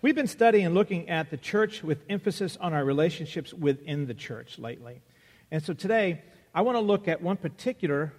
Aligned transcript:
We've 0.00 0.14
been 0.14 0.28
studying 0.28 0.64
and 0.64 0.76
looking 0.76 1.08
at 1.08 1.28
the 1.28 1.36
church 1.36 1.82
with 1.82 2.04
emphasis 2.08 2.56
on 2.60 2.72
our 2.72 2.84
relationships 2.84 3.52
within 3.52 4.06
the 4.06 4.14
church 4.14 4.56
lately. 4.56 5.02
And 5.50 5.60
so 5.60 5.72
today, 5.72 6.22
I 6.54 6.62
want 6.62 6.76
to 6.76 6.80
look 6.80 7.08
at 7.08 7.20
one 7.20 7.36
particular 7.36 8.12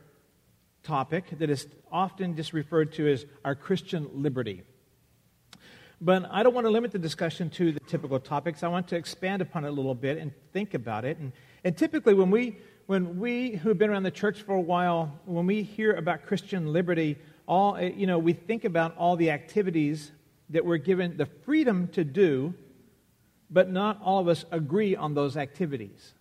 topic 0.84 1.40
that 1.40 1.50
is 1.50 1.68
often 1.90 2.36
just 2.36 2.52
referred 2.52 2.92
to 2.94 3.08
as 3.10 3.26
our 3.46 3.56
Christian 3.56 4.10
liberty. 4.12 4.64
But 6.02 6.28
I 6.30 6.44
don't 6.44 6.54
want 6.54 6.66
to 6.66 6.72
limit 6.72 6.92
the 6.92 7.00
discussion 7.00 7.50
to 7.52 7.72
the 7.72 7.80
typical 7.80 8.20
topics. 8.20 8.62
I 8.62 8.68
want 8.68 8.90
to 8.90 8.98
expand 8.98 9.42
upon 9.42 9.64
it 9.64 9.70
a 9.70 9.72
little 9.72 9.96
bit 9.96 10.18
and 10.18 10.34
think 10.52 10.74
about 10.74 11.06
it. 11.06 11.18
And, 11.18 11.32
and 11.64 11.78
typically, 11.78 12.14
when 12.14 12.30
we, 12.30 12.58
when 12.88 13.20
we 13.22 13.52
who 13.52 13.70
have 13.70 13.78
been 13.78 13.90
around 13.90 14.04
the 14.04 14.12
church 14.12 14.42
for 14.42 14.54
a 14.54 14.62
while, 14.62 15.18
when 15.24 15.48
we 15.48 15.64
hear 15.64 15.94
about 15.94 16.26
Christian 16.26 16.74
liberty, 16.74 17.18
all, 17.48 17.80
you 17.80 18.06
know, 18.06 18.20
we 18.20 18.34
think 18.34 18.66
about 18.66 18.98
all 18.98 19.16
the 19.16 19.32
activities 19.32 20.12
that 20.50 20.66
we're 20.66 20.78
given 20.78 21.18
the 21.18 21.26
freedom 21.26 21.88
to 21.90 22.04
do, 22.04 22.54
but 23.50 23.70
not 23.70 24.00
all 24.04 24.20
of 24.20 24.28
us 24.28 24.46
agree 24.52 24.96
on 24.96 25.14
those 25.14 25.38
activities. 25.38 26.14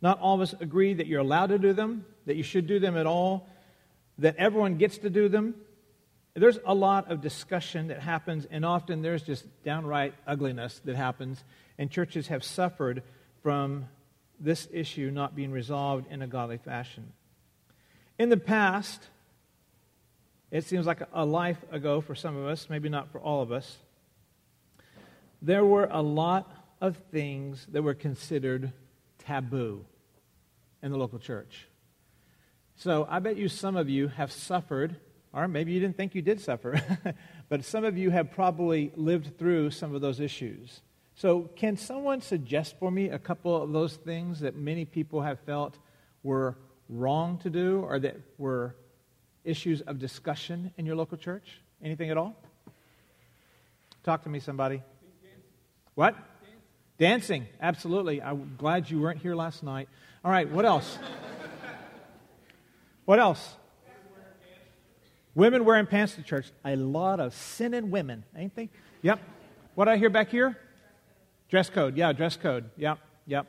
Not 0.00 0.20
all 0.20 0.34
of 0.34 0.40
us 0.40 0.54
agree 0.60 0.94
that 0.94 1.06
you're 1.06 1.20
allowed 1.20 1.48
to 1.48 1.58
do 1.58 1.72
them, 1.72 2.04
that 2.26 2.36
you 2.36 2.42
should 2.42 2.66
do 2.66 2.78
them 2.78 2.96
at 2.96 3.06
all, 3.06 3.48
that 4.18 4.36
everyone 4.36 4.76
gets 4.76 4.98
to 4.98 5.10
do 5.10 5.28
them. 5.28 5.54
There's 6.34 6.58
a 6.66 6.74
lot 6.74 7.10
of 7.10 7.20
discussion 7.20 7.88
that 7.88 8.00
happens, 8.00 8.46
and 8.50 8.64
often 8.64 9.02
there's 9.02 9.22
just 9.22 9.46
downright 9.62 10.14
ugliness 10.26 10.80
that 10.84 10.96
happens, 10.96 11.42
and 11.78 11.90
churches 11.90 12.28
have 12.28 12.42
suffered 12.42 13.02
from 13.42 13.86
this 14.40 14.68
issue 14.72 15.10
not 15.10 15.36
being 15.36 15.52
resolved 15.52 16.10
in 16.10 16.22
a 16.22 16.26
godly 16.26 16.58
fashion. 16.58 17.12
In 18.18 18.28
the 18.28 18.36
past, 18.36 19.08
it 20.54 20.62
seems 20.62 20.86
like 20.86 21.02
a 21.12 21.24
life 21.24 21.58
ago 21.72 22.00
for 22.00 22.14
some 22.14 22.36
of 22.36 22.46
us, 22.46 22.70
maybe 22.70 22.88
not 22.88 23.10
for 23.10 23.18
all 23.18 23.42
of 23.42 23.50
us. 23.50 23.76
There 25.42 25.64
were 25.64 25.88
a 25.90 26.00
lot 26.00 26.48
of 26.80 26.96
things 27.10 27.66
that 27.72 27.82
were 27.82 27.92
considered 27.92 28.72
taboo 29.18 29.84
in 30.80 30.92
the 30.92 30.96
local 30.96 31.18
church. 31.18 31.66
So 32.76 33.04
I 33.10 33.18
bet 33.18 33.36
you 33.36 33.48
some 33.48 33.76
of 33.76 33.88
you 33.88 34.06
have 34.06 34.30
suffered, 34.30 34.94
or 35.32 35.48
maybe 35.48 35.72
you 35.72 35.80
didn't 35.80 35.96
think 35.96 36.14
you 36.14 36.22
did 36.22 36.40
suffer, 36.40 36.80
but 37.48 37.64
some 37.64 37.84
of 37.84 37.98
you 37.98 38.10
have 38.10 38.30
probably 38.30 38.92
lived 38.94 39.36
through 39.36 39.72
some 39.72 39.92
of 39.92 40.02
those 40.02 40.20
issues. 40.20 40.82
So, 41.16 41.50
can 41.56 41.76
someone 41.76 42.20
suggest 42.20 42.76
for 42.78 42.92
me 42.92 43.08
a 43.08 43.18
couple 43.18 43.60
of 43.60 43.72
those 43.72 43.96
things 43.96 44.38
that 44.40 44.54
many 44.54 44.84
people 44.84 45.22
have 45.22 45.40
felt 45.40 45.78
were 46.22 46.56
wrong 46.88 47.38
to 47.38 47.50
do 47.50 47.80
or 47.80 47.98
that 47.98 48.16
were 48.38 48.76
issues 49.44 49.80
of 49.82 49.98
discussion 49.98 50.72
in 50.76 50.86
your 50.86 50.96
local 50.96 51.16
church? 51.16 51.60
Anything 51.82 52.10
at 52.10 52.16
all? 52.16 52.34
Talk 54.02 54.22
to 54.24 54.28
me, 54.28 54.40
somebody. 54.40 54.82
What? 55.94 56.16
Dancing, 56.98 57.46
absolutely. 57.60 58.22
I'm 58.22 58.54
glad 58.56 58.90
you 58.90 59.00
weren't 59.00 59.20
here 59.20 59.34
last 59.34 59.62
night. 59.62 59.88
All 60.24 60.30
right, 60.30 60.48
what 60.50 60.64
else? 60.64 60.98
what 63.04 63.18
else? 63.18 63.56
Women 65.34 65.64
wearing 65.64 65.86
pants 65.86 66.14
to 66.14 66.22
church. 66.22 66.46
A 66.64 66.76
lot 66.76 67.18
of 67.18 67.34
sinning 67.34 67.90
women, 67.90 68.24
ain't 68.36 68.54
they? 68.54 68.70
Yep. 69.02 69.20
What 69.74 69.88
I 69.88 69.96
hear 69.96 70.10
back 70.10 70.30
here? 70.30 70.56
Dress 71.48 71.68
code. 71.68 71.96
Yeah, 71.96 72.12
dress 72.12 72.36
code. 72.36 72.70
Yep, 72.76 72.98
yep. 73.26 73.46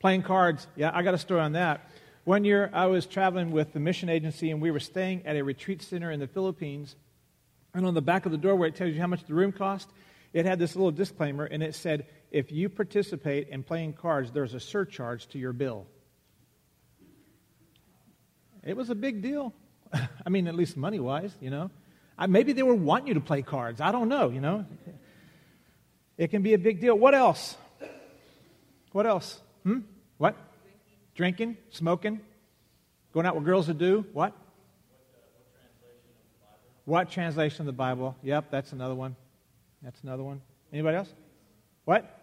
Playing 0.00 0.22
cards. 0.22 0.66
Yeah, 0.76 0.90
I 0.92 1.02
got 1.02 1.14
a 1.14 1.18
story 1.18 1.40
on 1.40 1.52
that. 1.52 1.88
One 2.26 2.42
year, 2.42 2.70
I 2.72 2.86
was 2.86 3.06
traveling 3.06 3.52
with 3.52 3.72
the 3.72 3.78
mission 3.78 4.08
agency, 4.08 4.50
and 4.50 4.60
we 4.60 4.72
were 4.72 4.80
staying 4.80 5.24
at 5.26 5.36
a 5.36 5.44
retreat 5.44 5.80
center 5.80 6.10
in 6.10 6.18
the 6.18 6.26
Philippines. 6.26 6.96
And 7.72 7.86
on 7.86 7.94
the 7.94 8.02
back 8.02 8.26
of 8.26 8.32
the 8.32 8.36
door, 8.36 8.56
where 8.56 8.68
it 8.68 8.74
tells 8.74 8.92
you 8.92 9.00
how 9.00 9.06
much 9.06 9.22
the 9.26 9.34
room 9.34 9.52
cost, 9.52 9.88
it 10.32 10.44
had 10.44 10.58
this 10.58 10.74
little 10.74 10.90
disclaimer, 10.90 11.44
and 11.44 11.62
it 11.62 11.76
said, 11.76 12.06
If 12.32 12.50
you 12.50 12.68
participate 12.68 13.50
in 13.50 13.62
playing 13.62 13.92
cards, 13.92 14.32
there's 14.32 14.54
a 14.54 14.58
surcharge 14.58 15.28
to 15.28 15.38
your 15.38 15.52
bill. 15.52 15.86
It 18.64 18.76
was 18.76 18.90
a 18.90 18.96
big 18.96 19.22
deal. 19.22 19.54
I 19.92 20.28
mean, 20.28 20.48
at 20.48 20.56
least 20.56 20.76
money 20.76 20.98
wise, 20.98 21.32
you 21.40 21.50
know. 21.50 21.70
I, 22.18 22.26
maybe 22.26 22.54
they 22.54 22.64
were 22.64 22.74
wanting 22.74 23.06
you 23.06 23.14
to 23.14 23.20
play 23.20 23.42
cards. 23.42 23.80
I 23.80 23.92
don't 23.92 24.08
know, 24.08 24.30
you 24.30 24.40
know. 24.40 24.66
It 26.18 26.32
can 26.32 26.42
be 26.42 26.54
a 26.54 26.58
big 26.58 26.80
deal. 26.80 26.98
What 26.98 27.14
else? 27.14 27.56
What 28.90 29.06
else? 29.06 29.38
Hmm? 29.62 29.82
What? 30.18 30.36
Drinking, 31.16 31.56
smoking, 31.70 32.20
going 33.12 33.24
out 33.24 33.34
with 33.34 33.44
girls 33.44 33.66
to 33.66 33.74
do 33.74 34.04
what? 34.12 34.34
What 36.84 37.10
translation 37.10 37.62
of 37.62 37.66
the 37.66 37.72
Bible? 37.72 38.14
Yep, 38.22 38.50
that's 38.50 38.72
another 38.72 38.94
one. 38.94 39.16
That's 39.82 40.00
another 40.02 40.22
one. 40.22 40.42
Anybody 40.72 40.98
else? 40.98 41.12
What? 41.84 42.22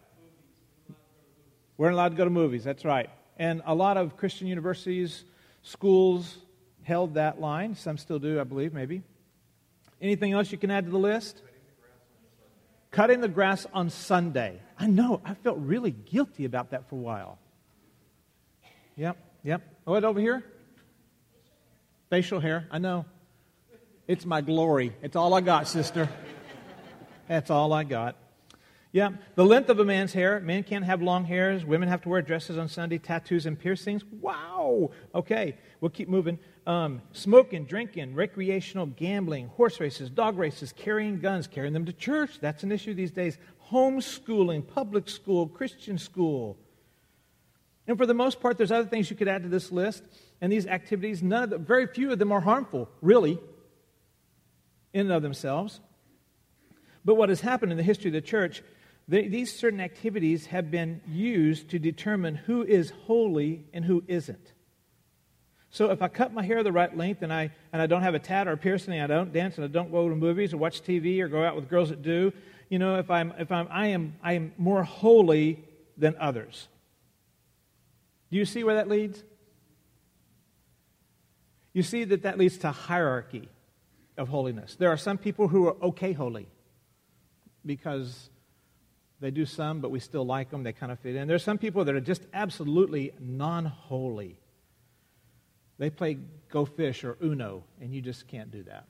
We're 1.76 1.90
allowed 1.90 2.10
to 2.10 2.16
go 2.16 2.24
to 2.24 2.30
movies. 2.30 2.64
That's 2.64 2.86
right. 2.86 3.10
And 3.38 3.64
a 3.66 3.74
lot 3.74 3.98
of 3.98 4.16
Christian 4.16 4.46
universities, 4.48 5.26
schools 5.64 6.38
held 6.84 7.16
that 7.16 7.42
line. 7.42 7.76
Some 7.76 7.98
still 7.98 8.20
do, 8.20 8.40
I 8.40 8.44
believe, 8.44 8.74
maybe. 8.74 9.02
Anything 10.02 10.34
else 10.34 10.52
you 10.52 10.58
can 10.58 10.70
add 10.70 10.86
to 10.86 10.92
the 10.92 11.00
list? 11.00 11.42
Cutting 12.92 13.22
the 13.22 13.28
grass 13.28 13.66
on 13.74 13.90
Sunday. 13.90 14.62
I 14.78 14.86
know. 14.86 15.20
I 15.26 15.34
felt 15.34 15.58
really 15.58 15.92
guilty 15.92 16.46
about 16.46 16.72
that 16.72 16.88
for 16.90 16.96
a 16.96 17.00
while. 17.00 17.40
Yep, 18.96 19.18
yep. 19.44 19.62
What 19.86 20.04
over 20.04 20.20
here? 20.20 20.44
Facial 22.10 22.40
hair. 22.40 22.68
I 22.70 22.78
know. 22.78 23.06
It's 24.08 24.26
my 24.26 24.42
glory. 24.42 24.94
It's 25.02 25.16
all 25.16 25.34
I 25.34 25.42
got, 25.42 25.68
sister. 25.68 26.10
That's 27.28 27.50
all 27.50 27.74
I 27.74 27.84
got. 27.84 28.18
Yeah, 28.92 29.10
the 29.34 29.44
length 29.44 29.70
of 29.70 29.80
a 29.80 29.86
man's 29.86 30.14
hair. 30.14 30.40
Men 30.40 30.62
can't 30.62 30.86
have 30.86 31.02
long 31.02 31.26
hairs. 31.26 31.66
Women 31.66 31.90
have 31.90 32.04
to 32.04 32.10
wear 32.10 32.22
dresses 32.22 32.60
on 32.60 32.68
Sunday, 32.68 33.00
tattoos 33.00 33.48
and 33.48 33.58
piercings. 33.58 34.04
Wow. 34.06 34.92
Okay, 35.16 35.58
we'll 35.82 35.90
keep 35.90 36.08
moving. 36.08 36.38
Um, 36.68 37.02
smoking, 37.12 37.66
drinking, 37.66 38.14
recreational 38.14 38.86
gambling, 38.86 39.48
horse 39.48 39.80
races, 39.80 40.12
dog 40.12 40.38
races, 40.38 40.72
carrying 40.72 41.20
guns, 41.20 41.48
carrying 41.48 41.74
them 41.74 41.86
to 41.86 41.94
church. 41.94 42.40
That's 42.40 42.62
an 42.62 42.72
issue 42.72 42.94
these 42.94 43.10
days. 43.10 43.40
Homeschooling, 43.72 44.68
public 44.68 45.10
school, 45.10 45.48
Christian 45.48 45.98
school. 45.98 46.60
And 47.88 47.98
for 47.98 48.06
the 48.06 48.14
most 48.14 48.40
part, 48.40 48.58
there's 48.58 48.72
other 48.72 48.88
things 48.88 49.10
you 49.10 49.16
could 49.16 49.28
add 49.28 49.44
to 49.44 49.50
this 49.50 49.72
list. 49.72 50.04
And 50.40 50.52
these 50.52 50.68
activities, 50.68 51.22
none 51.22 51.44
of 51.44 51.50
them, 51.50 51.66
very 51.66 51.88
few 51.88 52.12
of 52.12 52.20
them 52.20 52.32
are 52.32 52.40
harmful, 52.40 52.90
really, 53.02 53.40
in 54.94 55.02
and 55.02 55.12
of 55.12 55.22
themselves. 55.22 55.80
But 57.04 57.16
what 57.16 57.30
has 57.30 57.42
happened 57.42 57.72
in 57.72 57.78
the 57.78 57.84
history 57.84 58.10
of 58.10 58.14
the 58.14 58.22
church, 58.22 58.64
they, 59.08 59.28
these 59.28 59.54
certain 59.54 59.82
activities 59.82 60.46
have 60.48 60.72
been 60.72 61.02
used 61.08 61.70
to 61.72 61.80
determine 61.80 62.36
who 62.36 62.64
is 62.64 62.92
holy 63.06 63.66
and 63.74 63.84
who 63.84 64.04
isn't. 64.08 64.54
So 65.70 65.90
if 65.90 66.02
I 66.02 66.08
cut 66.08 66.32
my 66.32 66.44
hair 66.44 66.62
the 66.64 66.72
right 66.72 66.96
length 66.96 67.24
and 67.24 67.34
I, 67.34 67.52
and 67.74 67.82
I 67.82 67.88
don't 67.88 68.04
have 68.04 68.14
a 68.14 68.20
tat 68.20 68.48
or 68.48 68.52
a 68.52 68.58
piercing, 68.58 68.94
and 68.94 69.12
I 69.12 69.16
don't 69.16 69.34
dance 69.34 69.56
and 69.56 69.66
I 69.66 69.68
don't 69.68 69.92
go 69.92 70.08
to 70.08 70.16
movies 70.16 70.54
or 70.54 70.58
watch 70.58 70.84
TV 70.84 71.20
or 71.20 71.28
go 71.28 71.44
out 71.44 71.56
with 71.56 71.68
girls 71.68 71.90
that 71.90 72.02
do, 72.04 72.32
you 72.70 72.80
know, 72.80 72.98
if 72.98 73.10
I'm, 73.10 73.34
if 73.40 73.52
I'm, 73.52 73.68
I, 73.70 73.88
am, 73.88 74.16
I 74.24 74.34
am 74.34 74.54
more 74.58 74.84
holy 74.84 75.64
than 75.98 76.16
others. 76.20 76.68
Do 78.34 78.40
you 78.40 78.46
see 78.46 78.64
where 78.64 78.74
that 78.78 78.90
leads? 78.90 79.24
You 81.72 81.84
see 81.84 82.04
that 82.04 82.24
that 82.24 82.40
leads 82.40 82.58
to 82.58 82.72
hierarchy 82.72 83.48
of 84.18 84.28
holiness. 84.28 84.76
There 84.76 84.90
are 84.90 84.98
some 84.98 85.20
people 85.20 85.48
who 85.48 85.68
are 85.68 85.76
okay 85.84 86.14
holy 86.14 86.48
because 87.64 88.32
they 89.20 89.30
do 89.30 89.46
some, 89.46 89.82
but 89.82 89.92
we 89.92 90.00
still 90.00 90.26
like 90.26 90.50
them. 90.50 90.64
They 90.64 90.74
kind 90.74 90.92
of 90.92 90.98
fit 90.98 91.16
in. 91.16 91.28
There 91.28 91.36
are 91.36 91.40
some 91.40 91.60
people 91.60 91.86
that 91.86 91.94
are 91.94 92.02
just 92.02 92.24
absolutely 92.34 93.14
non 93.20 93.66
holy. 93.66 94.40
They 95.78 95.92
play 95.92 96.18
Go 96.50 96.66
Fish 96.66 97.04
or 97.04 97.20
Uno, 97.22 97.64
and 97.80 97.94
you 97.94 98.02
just 98.02 98.28
can't 98.28 98.50
do 98.50 98.64
that. 98.64 98.88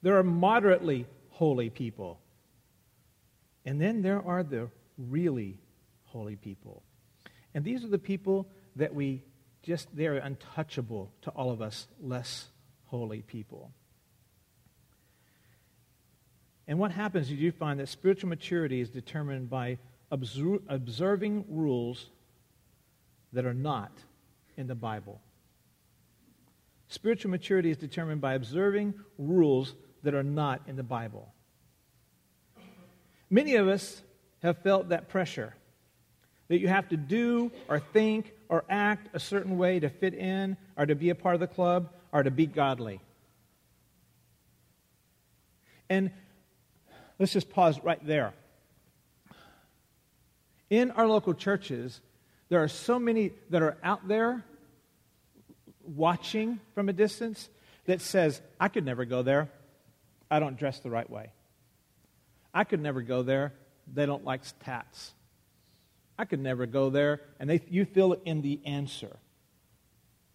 There 0.00 0.16
are 0.16 0.22
moderately 0.22 1.04
holy 1.28 1.68
people. 1.68 2.20
And 3.66 3.78
then 3.78 4.00
there 4.00 4.26
are 4.26 4.42
the 4.42 4.70
really 4.96 5.58
holy 6.04 6.36
people. 6.36 6.82
And 7.54 7.64
these 7.64 7.84
are 7.84 7.88
the 7.88 7.98
people 7.98 8.48
that 8.76 8.94
we 8.94 9.22
just, 9.62 9.88
they're 9.94 10.16
untouchable 10.16 11.12
to 11.22 11.30
all 11.30 11.50
of 11.50 11.60
us 11.60 11.86
less 12.00 12.48
holy 12.86 13.22
people. 13.22 13.72
And 16.66 16.78
what 16.78 16.92
happens 16.92 17.30
is 17.30 17.32
you 17.32 17.50
find 17.50 17.80
that 17.80 17.88
spiritual 17.88 18.28
maturity 18.28 18.80
is 18.80 18.90
determined 18.90 19.50
by 19.50 19.78
observing 20.10 21.44
rules 21.48 22.06
that 23.32 23.44
are 23.44 23.54
not 23.54 23.92
in 24.56 24.66
the 24.66 24.74
Bible. 24.74 25.20
Spiritual 26.88 27.30
maturity 27.30 27.70
is 27.70 27.76
determined 27.76 28.20
by 28.20 28.34
observing 28.34 28.94
rules 29.18 29.74
that 30.02 30.14
are 30.14 30.22
not 30.22 30.62
in 30.66 30.76
the 30.76 30.82
Bible. 30.82 31.32
Many 33.28 33.54
of 33.56 33.68
us 33.68 34.02
have 34.42 34.58
felt 34.58 34.88
that 34.88 35.08
pressure 35.08 35.54
that 36.50 36.58
you 36.58 36.66
have 36.66 36.88
to 36.88 36.96
do 36.96 37.52
or 37.68 37.78
think 37.78 38.32
or 38.48 38.64
act 38.68 39.08
a 39.14 39.20
certain 39.20 39.56
way 39.56 39.78
to 39.78 39.88
fit 39.88 40.14
in 40.14 40.56
or 40.76 40.84
to 40.84 40.96
be 40.96 41.10
a 41.10 41.14
part 41.14 41.34
of 41.34 41.40
the 41.40 41.46
club 41.46 41.88
or 42.12 42.24
to 42.24 42.30
be 42.32 42.44
godly. 42.44 43.00
And 45.88 46.10
let's 47.20 47.32
just 47.32 47.50
pause 47.50 47.78
right 47.84 48.04
there. 48.04 48.34
In 50.70 50.90
our 50.90 51.06
local 51.06 51.34
churches, 51.34 52.00
there 52.48 52.60
are 52.60 52.68
so 52.68 52.98
many 52.98 53.30
that 53.50 53.62
are 53.62 53.76
out 53.84 54.08
there 54.08 54.44
watching 55.84 56.58
from 56.74 56.88
a 56.88 56.92
distance 56.92 57.48
that 57.84 58.00
says, 58.00 58.42
I 58.58 58.66
could 58.66 58.84
never 58.84 59.04
go 59.04 59.22
there. 59.22 59.48
I 60.28 60.40
don't 60.40 60.56
dress 60.56 60.80
the 60.80 60.90
right 60.90 61.08
way. 61.08 61.30
I 62.52 62.64
could 62.64 62.80
never 62.80 63.02
go 63.02 63.22
there. 63.22 63.52
They 63.92 64.04
don't 64.04 64.24
like 64.24 64.42
tats. 64.64 65.12
I 66.20 66.26
could 66.26 66.40
never 66.40 66.66
go 66.66 66.90
there. 66.90 67.22
And 67.38 67.48
they, 67.48 67.62
you 67.70 67.86
fill 67.86 68.12
in 68.26 68.42
the 68.42 68.60
answer. 68.66 69.16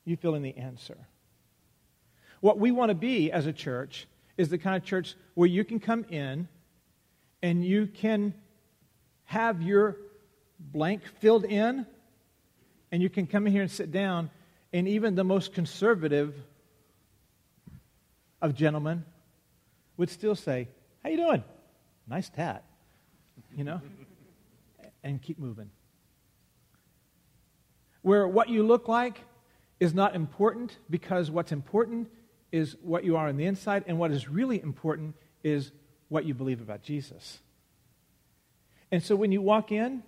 You 0.04 0.18
fill 0.18 0.34
in 0.34 0.42
the 0.42 0.58
answer. 0.58 0.98
What 2.42 2.58
we 2.58 2.72
want 2.72 2.90
to 2.90 2.96
be 2.96 3.32
as 3.32 3.46
a 3.46 3.54
church 3.54 4.08
is 4.36 4.50
the 4.50 4.58
kind 4.58 4.76
of 4.76 4.84
church 4.84 5.14
where 5.36 5.48
you 5.48 5.64
can 5.64 5.80
come 5.80 6.04
in 6.10 6.48
and 7.44 7.64
you 7.64 7.86
can 7.86 8.34
have 9.26 9.62
your 9.62 9.98
blank 10.60 11.04
filled 11.20 11.46
in 11.46 11.86
and 12.92 13.04
you 13.04 13.10
can 13.10 13.28
come 13.28 13.46
in 13.46 13.54
here 13.54 13.62
and 13.62 13.70
sit 13.70 13.92
down 13.92 14.32
and 14.74 14.88
even 14.88 15.14
the 15.14 15.24
most 15.24 15.54
conservative 15.54 16.34
of 18.42 18.56
gentlemen 18.56 19.06
would 19.98 20.10
still 20.10 20.36
say, 20.36 20.68
How 21.04 21.12
you 21.12 21.18
doing? 21.18 21.44
Nice 22.08 22.30
tat. 22.30 22.64
You 23.56 23.66
know? 23.66 23.82
and 25.06 25.22
keep 25.22 25.40
moving. 25.40 25.70
Where 28.06 28.28
what 28.28 28.50
you 28.50 28.62
look 28.62 28.88
like 28.88 29.24
is 29.80 29.96
not 29.96 30.14
important 30.14 30.78
because 30.92 31.32
what's 31.32 31.52
important 31.52 32.08
is 32.52 32.76
what 32.84 33.04
you 33.04 33.18
are 33.18 33.30
on 33.30 33.36
the 33.36 33.46
inside, 33.46 33.84
and 33.88 33.98
what 33.98 34.12
is 34.12 34.30
really 34.30 34.62
important 34.62 35.16
is 35.44 35.72
what 36.08 36.24
you 36.24 36.36
believe 36.36 36.62
about 36.62 36.84
Jesus. 36.84 37.40
And 38.92 39.02
so 39.02 39.16
when 39.16 39.32
you 39.32 39.42
walk 39.42 39.72
in, 39.72 40.04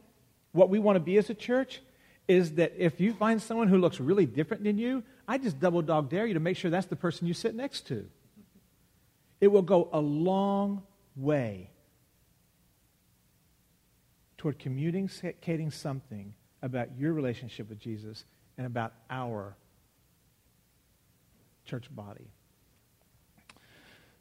what 0.52 0.70
we 0.70 0.78
want 0.78 0.98
to 0.98 1.00
be 1.00 1.18
as 1.18 1.32
a 1.32 1.34
church 1.34 1.82
is 2.28 2.52
that 2.52 2.74
if 2.78 3.02
you 3.02 3.14
find 3.14 3.42
someone 3.42 3.68
who 3.68 3.80
looks 3.80 4.00
really 4.00 4.28
different 4.28 4.64
than 4.64 4.78
you, 4.78 5.02
I 5.28 5.40
just 5.40 5.60
double 5.60 5.82
dog 5.82 6.08
dare 6.08 6.28
you 6.28 6.36
to 6.36 6.40
make 6.40 6.56
sure 6.56 6.70
that's 6.70 6.86
the 6.86 6.96
person 6.96 7.26
you 7.26 7.34
sit 7.34 7.56
next 7.56 7.88
to. 7.88 8.08
It 9.42 9.48
will 9.48 9.64
go 9.64 9.90
a 9.92 10.00
long 10.00 10.84
way 11.16 11.72
toward 14.38 14.60
communicating 14.60 15.72
something 15.72 16.36
about 16.62 16.98
your 16.98 17.14
relationship 17.14 17.70
with 17.70 17.80
Jesus 17.80 18.26
and 18.58 18.66
about 18.66 18.94
our 19.10 19.56
church 21.66 21.94
body. 21.94 22.28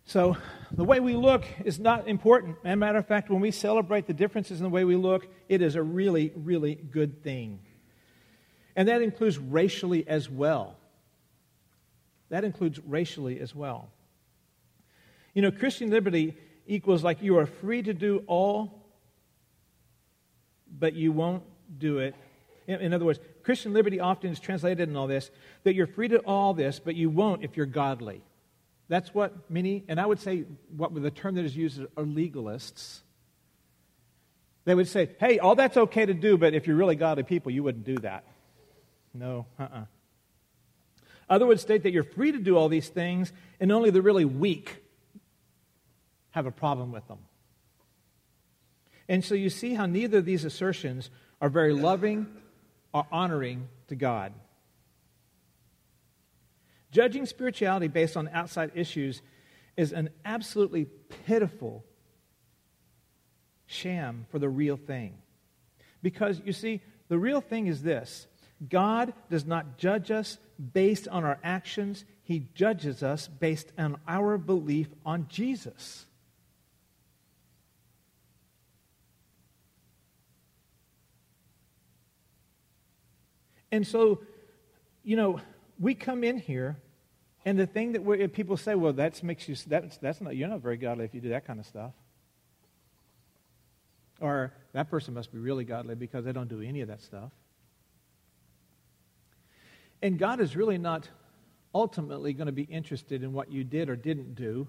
So, 0.09 0.37
the 0.71 0.85
way 0.85 1.01
we 1.01 1.15
look 1.15 1.45
is 1.65 1.81
not 1.81 2.07
important. 2.07 2.59
As 2.65 2.75
a 2.75 2.77
matter 2.77 2.99
of 2.99 3.07
fact, 3.07 3.29
when 3.29 3.41
we 3.41 3.51
celebrate 3.51 4.07
the 4.07 4.13
differences 4.13 4.61
in 4.61 4.65
the 4.65 4.71
way 4.71 4.85
we 4.85 4.95
look, 4.95 5.27
it 5.49 5.63
is 5.63 5.75
a 5.75 5.83
really, 5.83 6.33
really 6.37 6.77
good 6.77 7.25
thing. 7.25 7.59
And 8.77 8.87
that 8.89 9.03
includes 9.03 9.37
racially 9.39 10.07
as 10.07 10.31
well. 10.31 10.77
That 12.29 12.45
includes 12.45 12.79
racially 12.81 13.41
as 13.41 13.55
well. 13.55 13.91
You 15.35 15.43
know, 15.43 15.51
Christian 15.51 15.91
liberty 15.91 16.37
equals 16.67 17.03
like 17.03 17.21
you 17.21 17.39
are 17.39 17.47
free 17.47 17.83
to 17.83 17.93
do 17.93 18.23
all, 18.27 18.87
but 20.79 20.95
you 20.95 21.11
won't 21.11 21.43
do 21.79 21.99
it. 21.99 22.15
In, 22.67 22.93
other 22.93 23.05
words, 23.05 23.21
Christian 23.45 23.73
liberty 23.73 24.01
often 24.01 24.31
is 24.31 24.41
translated 24.41 24.89
in 24.89 24.97
all 24.97 25.07
this 25.07 25.31
that 25.63 25.75
you're 25.75 25.87
free 25.87 26.09
to 26.09 26.19
all 26.19 26.53
this, 26.53 26.81
but 26.81 26.97
you 26.97 27.09
won't 27.11 27.45
if 27.45 27.57
you're 27.57 27.67
godly. 27.67 28.23
That's 28.89 29.15
what 29.15 29.51
many, 29.51 29.85
and 29.89 30.01
I 30.01 30.07
would 30.07 30.21
say 30.21 30.45
what 30.77 30.95
the 30.95 31.11
term 31.11 31.37
that 31.37 31.45
is 31.45 31.57
used 31.57 31.81
are 31.81 32.05
legalists. 32.05 33.01
They 34.65 34.75
would 34.75 34.89
say, 34.89 35.11
hey, 35.21 35.39
all 35.39 35.55
that's 35.55 35.77
okay 35.77 36.07
to 36.07 36.15
do, 36.15 36.37
but 36.37 36.55
if 36.55 36.67
you're 36.67 36.77
really 36.77 36.97
godly 36.97 37.23
people, 37.23 37.53
you 37.53 37.63
wouldn't 37.63 37.85
do 37.85 37.99
that. 37.99 38.25
No, 39.15 39.47
uh 39.59 39.63
uh-uh. 39.63 39.79
uh 39.79 39.85
Other 41.31 41.47
would 41.47 41.61
state 41.61 41.85
that 41.85 41.93
you're 41.93 42.05
free 42.05 42.33
to 42.33 42.39
do 42.39 42.57
all 42.57 42.69
these 42.69 42.89
things, 42.89 43.33
and 43.61 43.71
only 43.71 43.91
the 43.91 44.03
really 44.03 44.25
weak 44.25 44.83
have 46.31 46.47
a 46.47 46.53
problem 46.53 46.93
with 46.93 47.07
them. 47.07 47.19
And 49.09 49.25
so 49.25 49.35
you 49.35 49.51
see 49.51 49.75
how 49.75 49.87
neither 49.87 50.19
of 50.19 50.25
these 50.25 50.45
assertions 50.45 51.11
are 51.41 51.49
very 51.49 51.73
loving 51.73 52.27
or 52.97 53.07
honoring 53.13 53.69
to 53.89 53.95
God. 53.95 54.33
Judging 56.91 57.27
spirituality 57.27 57.89
based 57.89 58.17
on 58.17 58.27
outside 58.33 58.71
issues 58.75 59.21
is 59.77 59.93
an 59.93 60.09
absolutely 60.25 60.87
pitiful 61.27 61.85
sham 63.67 64.25
for 64.31 64.39
the 64.39 64.49
real 64.49 64.79
thing. 64.79 65.19
Because, 66.03 66.41
you 66.43 66.55
see, 66.55 66.81
the 67.09 67.19
real 67.19 67.43
thing 67.43 67.67
is 67.67 67.83
this 67.83 68.29
God 68.67 69.13
does 69.29 69.45
not 69.45 69.77
judge 69.77 70.11
us 70.11 70.39
based 70.73 71.07
on 71.07 71.23
our 71.23 71.39
actions, 71.45 72.07
He 72.23 72.49
judges 72.55 73.03
us 73.03 73.29
based 73.29 73.73
on 73.77 73.99
our 74.09 74.39
belief 74.39 74.89
on 75.05 75.27
Jesus. 75.29 76.07
And 83.73 83.87
so, 83.87 84.21
you 85.03 85.17
know, 85.17 85.41
we 85.79 85.95
come 85.95 86.25
in 86.25 86.39
here, 86.39 86.77
and 87.45 87.59
the 87.59 87.67
thing 87.67 87.93
that 87.93 88.33
people 88.33 88.57
say, 88.57 88.75
well, 88.75 88.93
that 88.95 89.23
makes 89.23 89.49
you, 89.49 89.57
that's, 89.67 89.99
that's 89.99 90.21
not, 90.21 90.37
you're 90.37 90.49
not 90.49 90.61
very 90.61 90.77
godly 90.77 91.05
if 91.05 91.15
you 91.15 91.21
do 91.21 91.31
that 91.31 91.47
kind 91.47 91.61
of 91.61 91.67
stuff. 91.67 91.93
Or 94.21 94.53
that 94.73 94.91
person 94.91 95.15
must 95.15 95.33
be 95.33 95.39
really 95.39 95.65
godly 95.65 95.95
because 95.95 96.25
they 96.25 96.33
don't 96.33 96.49
do 96.49 96.61
any 96.61 96.81
of 96.81 96.89
that 96.89 97.03
stuff. 97.03 97.31
And 100.03 100.19
God 100.19 100.41
is 100.41 100.57
really 100.57 100.79
not 100.79 101.09
ultimately 101.75 102.33
going 102.33 102.47
to 102.47 102.53
be 102.53 102.63
interested 102.63 103.23
in 103.23 103.33
what 103.33 103.51
you 103.51 103.65
did 103.65 103.89
or 103.91 103.97
didn't 103.97 104.35
do, 104.35 104.67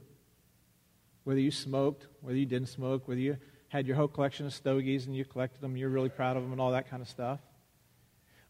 whether 1.23 1.39
you 1.39 1.51
smoked, 1.51 2.07
whether 2.21 2.37
you 2.37 2.45
didn't 2.45 2.69
smoke, 2.69 3.07
whether 3.07 3.21
you 3.21 3.37
had 3.69 3.87
your 3.87 3.95
whole 3.95 4.07
collection 4.07 4.45
of 4.45 4.53
stogies 4.53 5.05
and 5.07 5.15
you 5.15 5.23
collected 5.23 5.61
them, 5.61 5.77
you're 5.77 5.89
really 5.89 6.09
proud 6.09 6.37
of 6.37 6.43
them, 6.43 6.51
and 6.51 6.59
all 6.59 6.71
that 6.71 6.89
kind 6.89 7.01
of 7.01 7.07
stuff 7.07 7.39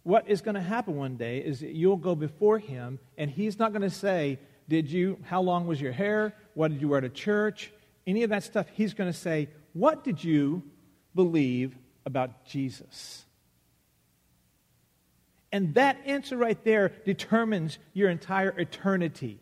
what 0.07 0.30
is 0.30 0.39
going 0.39 0.56
to 0.56 0.62
happen 0.62 0.95
one 0.95 1.18
day 1.18 1.39
is 1.39 1.59
that 1.59 1.74
you'll 1.74 1.98
go 1.98 2.15
before 2.15 2.59
him 2.59 2.98
and 3.18 3.30
he's 3.30 3.59
not 3.59 3.74
going 3.74 3.81
to 3.81 3.89
say, 3.89 4.39
Did 4.69 4.89
you, 4.89 5.19
how 5.24 5.42
long 5.42 5.68
was 5.68 5.81
your 5.81 5.92
hair? 5.92 6.33
What 6.54 6.71
did 6.71 6.80
you 6.80 6.88
wear 6.88 7.01
to 7.01 7.09
church? 7.09 7.74
Any 8.07 8.24
of 8.24 8.30
that 8.30 8.44
stuff. 8.44 8.68
He's 8.71 8.94
going 8.94 9.12
to 9.12 9.18
say, 9.18 9.50
What 9.74 10.06
did 10.06 10.24
you 10.24 10.63
believe 11.13 11.75
about 12.05 12.46
Jesus? 12.46 13.25
And 15.51 15.74
that 15.74 15.98
answer 16.05 16.38
right 16.38 16.63
there 16.63 16.93
determines 17.03 17.77
your 17.91 18.10
entire 18.10 18.58
eternity. 18.58 19.41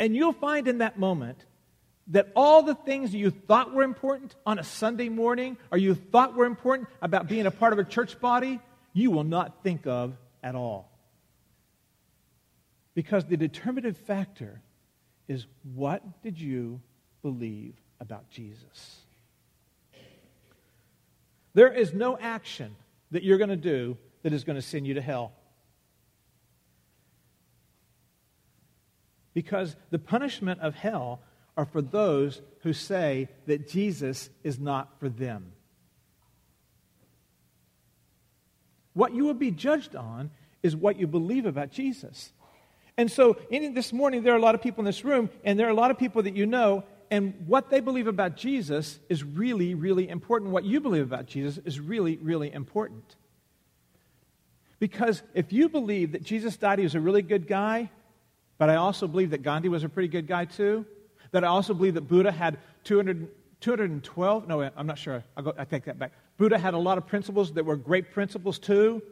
And 0.00 0.16
you'll 0.16 0.32
find 0.32 0.66
in 0.66 0.78
that 0.78 0.98
moment 0.98 1.44
that 2.08 2.32
all 2.34 2.64
the 2.64 2.74
things 2.74 3.14
you 3.14 3.30
thought 3.30 3.72
were 3.72 3.84
important 3.84 4.34
on 4.44 4.58
a 4.58 4.64
Sunday 4.64 5.08
morning 5.08 5.58
or 5.70 5.78
you 5.78 5.94
thought 5.94 6.34
were 6.34 6.46
important 6.46 6.88
about 7.00 7.28
being 7.28 7.46
a 7.46 7.52
part 7.52 7.72
of 7.72 7.78
a 7.78 7.84
church 7.84 8.18
body 8.18 8.58
you 8.98 9.10
will 9.10 9.24
not 9.24 9.62
think 9.62 9.86
of 9.86 10.16
at 10.42 10.54
all. 10.54 10.90
Because 12.94 13.24
the 13.24 13.36
determinative 13.36 13.96
factor 13.96 14.60
is 15.28 15.46
what 15.74 16.22
did 16.22 16.40
you 16.40 16.80
believe 17.22 17.74
about 18.00 18.28
Jesus? 18.30 18.96
There 21.54 21.72
is 21.72 21.92
no 21.92 22.18
action 22.18 22.74
that 23.10 23.22
you're 23.22 23.38
going 23.38 23.50
to 23.50 23.56
do 23.56 23.96
that 24.22 24.32
is 24.32 24.44
going 24.44 24.56
to 24.56 24.62
send 24.62 24.86
you 24.86 24.94
to 24.94 25.00
hell. 25.00 25.32
Because 29.34 29.76
the 29.90 29.98
punishment 29.98 30.60
of 30.60 30.74
hell 30.74 31.20
are 31.56 31.66
for 31.66 31.82
those 31.82 32.40
who 32.62 32.72
say 32.72 33.28
that 33.46 33.68
Jesus 33.68 34.30
is 34.42 34.58
not 34.58 34.98
for 34.98 35.08
them. 35.08 35.52
What 38.98 39.14
you 39.14 39.22
will 39.22 39.34
be 39.34 39.52
judged 39.52 39.94
on 39.94 40.32
is 40.60 40.74
what 40.74 40.98
you 40.98 41.06
believe 41.06 41.46
about 41.46 41.70
Jesus. 41.70 42.32
And 42.96 43.08
so, 43.08 43.36
in, 43.48 43.72
this 43.72 43.92
morning, 43.92 44.24
there 44.24 44.34
are 44.34 44.36
a 44.36 44.42
lot 44.42 44.56
of 44.56 44.60
people 44.60 44.80
in 44.80 44.86
this 44.86 45.04
room, 45.04 45.30
and 45.44 45.56
there 45.56 45.68
are 45.68 45.70
a 45.70 45.80
lot 45.82 45.92
of 45.92 45.98
people 45.98 46.24
that 46.24 46.34
you 46.34 46.46
know, 46.46 46.82
and 47.08 47.32
what 47.46 47.70
they 47.70 47.78
believe 47.78 48.08
about 48.08 48.34
Jesus 48.34 48.98
is 49.08 49.22
really, 49.22 49.76
really 49.76 50.08
important. 50.08 50.50
What 50.50 50.64
you 50.64 50.80
believe 50.80 51.04
about 51.04 51.26
Jesus 51.26 51.60
is 51.64 51.78
really, 51.78 52.16
really 52.16 52.52
important. 52.52 53.14
Because 54.80 55.22
if 55.32 55.52
you 55.52 55.68
believe 55.68 56.10
that 56.10 56.24
Jesus 56.24 56.56
died, 56.56 56.80
he 56.80 56.82
was 56.84 56.96
a 56.96 57.00
really 57.00 57.22
good 57.22 57.46
guy, 57.46 57.90
but 58.58 58.68
I 58.68 58.74
also 58.74 59.06
believe 59.06 59.30
that 59.30 59.44
Gandhi 59.44 59.68
was 59.68 59.84
a 59.84 59.88
pretty 59.88 60.08
good 60.08 60.26
guy 60.26 60.44
too, 60.44 60.84
that 61.30 61.44
I 61.44 61.46
also 61.46 61.72
believe 61.72 61.94
that 61.94 62.08
Buddha 62.08 62.32
had 62.32 62.58
200, 62.82 63.28
212, 63.60 64.48
no, 64.48 64.60
I'm 64.76 64.88
not 64.88 64.98
sure. 64.98 65.22
I'll 65.36 65.44
go, 65.44 65.54
I 65.56 65.64
take 65.66 65.84
that 65.84 66.00
back. 66.00 66.10
Buddha 66.38 66.56
had 66.56 66.72
a 66.72 66.78
lot 66.78 66.96
of 66.96 67.06
principles 67.06 67.52
that 67.52 67.66
were 67.66 67.76
great 67.76 68.12
principles 68.12 68.58
too. 68.58 69.02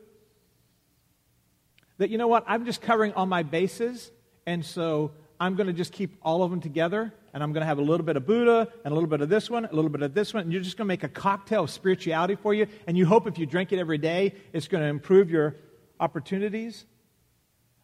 That, 1.98 2.08
you 2.08 2.18
know 2.18 2.28
what, 2.28 2.44
I'm 2.46 2.64
just 2.64 2.80
covering 2.80 3.12
all 3.12 3.26
my 3.26 3.42
bases, 3.42 4.10
and 4.46 4.64
so 4.64 5.12
I'm 5.38 5.56
going 5.56 5.66
to 5.66 5.72
just 5.72 5.92
keep 5.92 6.16
all 6.22 6.42
of 6.42 6.50
them 6.50 6.60
together. 6.60 7.12
and 7.36 7.42
I'm 7.42 7.52
going 7.52 7.60
to 7.60 7.66
have 7.66 7.76
a 7.76 7.82
little 7.82 8.06
bit 8.06 8.16
of 8.16 8.24
Buddha, 8.24 8.66
and 8.82 8.92
a 8.92 8.94
little 8.94 9.10
bit 9.10 9.20
of 9.20 9.28
this 9.28 9.50
one, 9.50 9.66
a 9.66 9.74
little 9.74 9.90
bit 9.90 10.00
of 10.00 10.14
this 10.14 10.32
one, 10.32 10.44
and 10.44 10.52
you're 10.54 10.62
just 10.62 10.78
going 10.78 10.86
to 10.86 10.88
make 10.88 11.04
a 11.04 11.08
cocktail 11.10 11.64
of 11.64 11.70
spirituality 11.70 12.34
for 12.34 12.54
you, 12.54 12.66
and 12.86 12.96
you 12.96 13.04
hope 13.04 13.26
if 13.26 13.36
you 13.36 13.44
drink 13.44 13.74
it 13.74 13.78
every 13.78 13.98
day, 13.98 14.32
it's 14.54 14.68
going 14.68 14.82
to 14.82 14.88
improve 14.88 15.28
your 15.30 15.54
opportunities. 16.00 16.86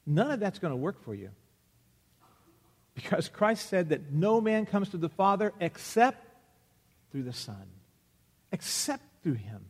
None 0.06 0.30
of 0.30 0.40
that's 0.40 0.58
going 0.58 0.70
to 0.70 0.76
work 0.76 1.04
for 1.04 1.14
you. 1.14 1.28
Because 2.94 3.28
Christ 3.28 3.68
said 3.68 3.90
that 3.90 4.10
no 4.10 4.40
man 4.40 4.64
comes 4.64 4.88
to 4.88 4.96
the 4.96 5.10
Father 5.10 5.52
except 5.60 6.26
through 7.10 7.24
the 7.24 7.34
Son, 7.34 7.66
except 8.52 9.02
through 9.22 9.34
Him. 9.34 9.66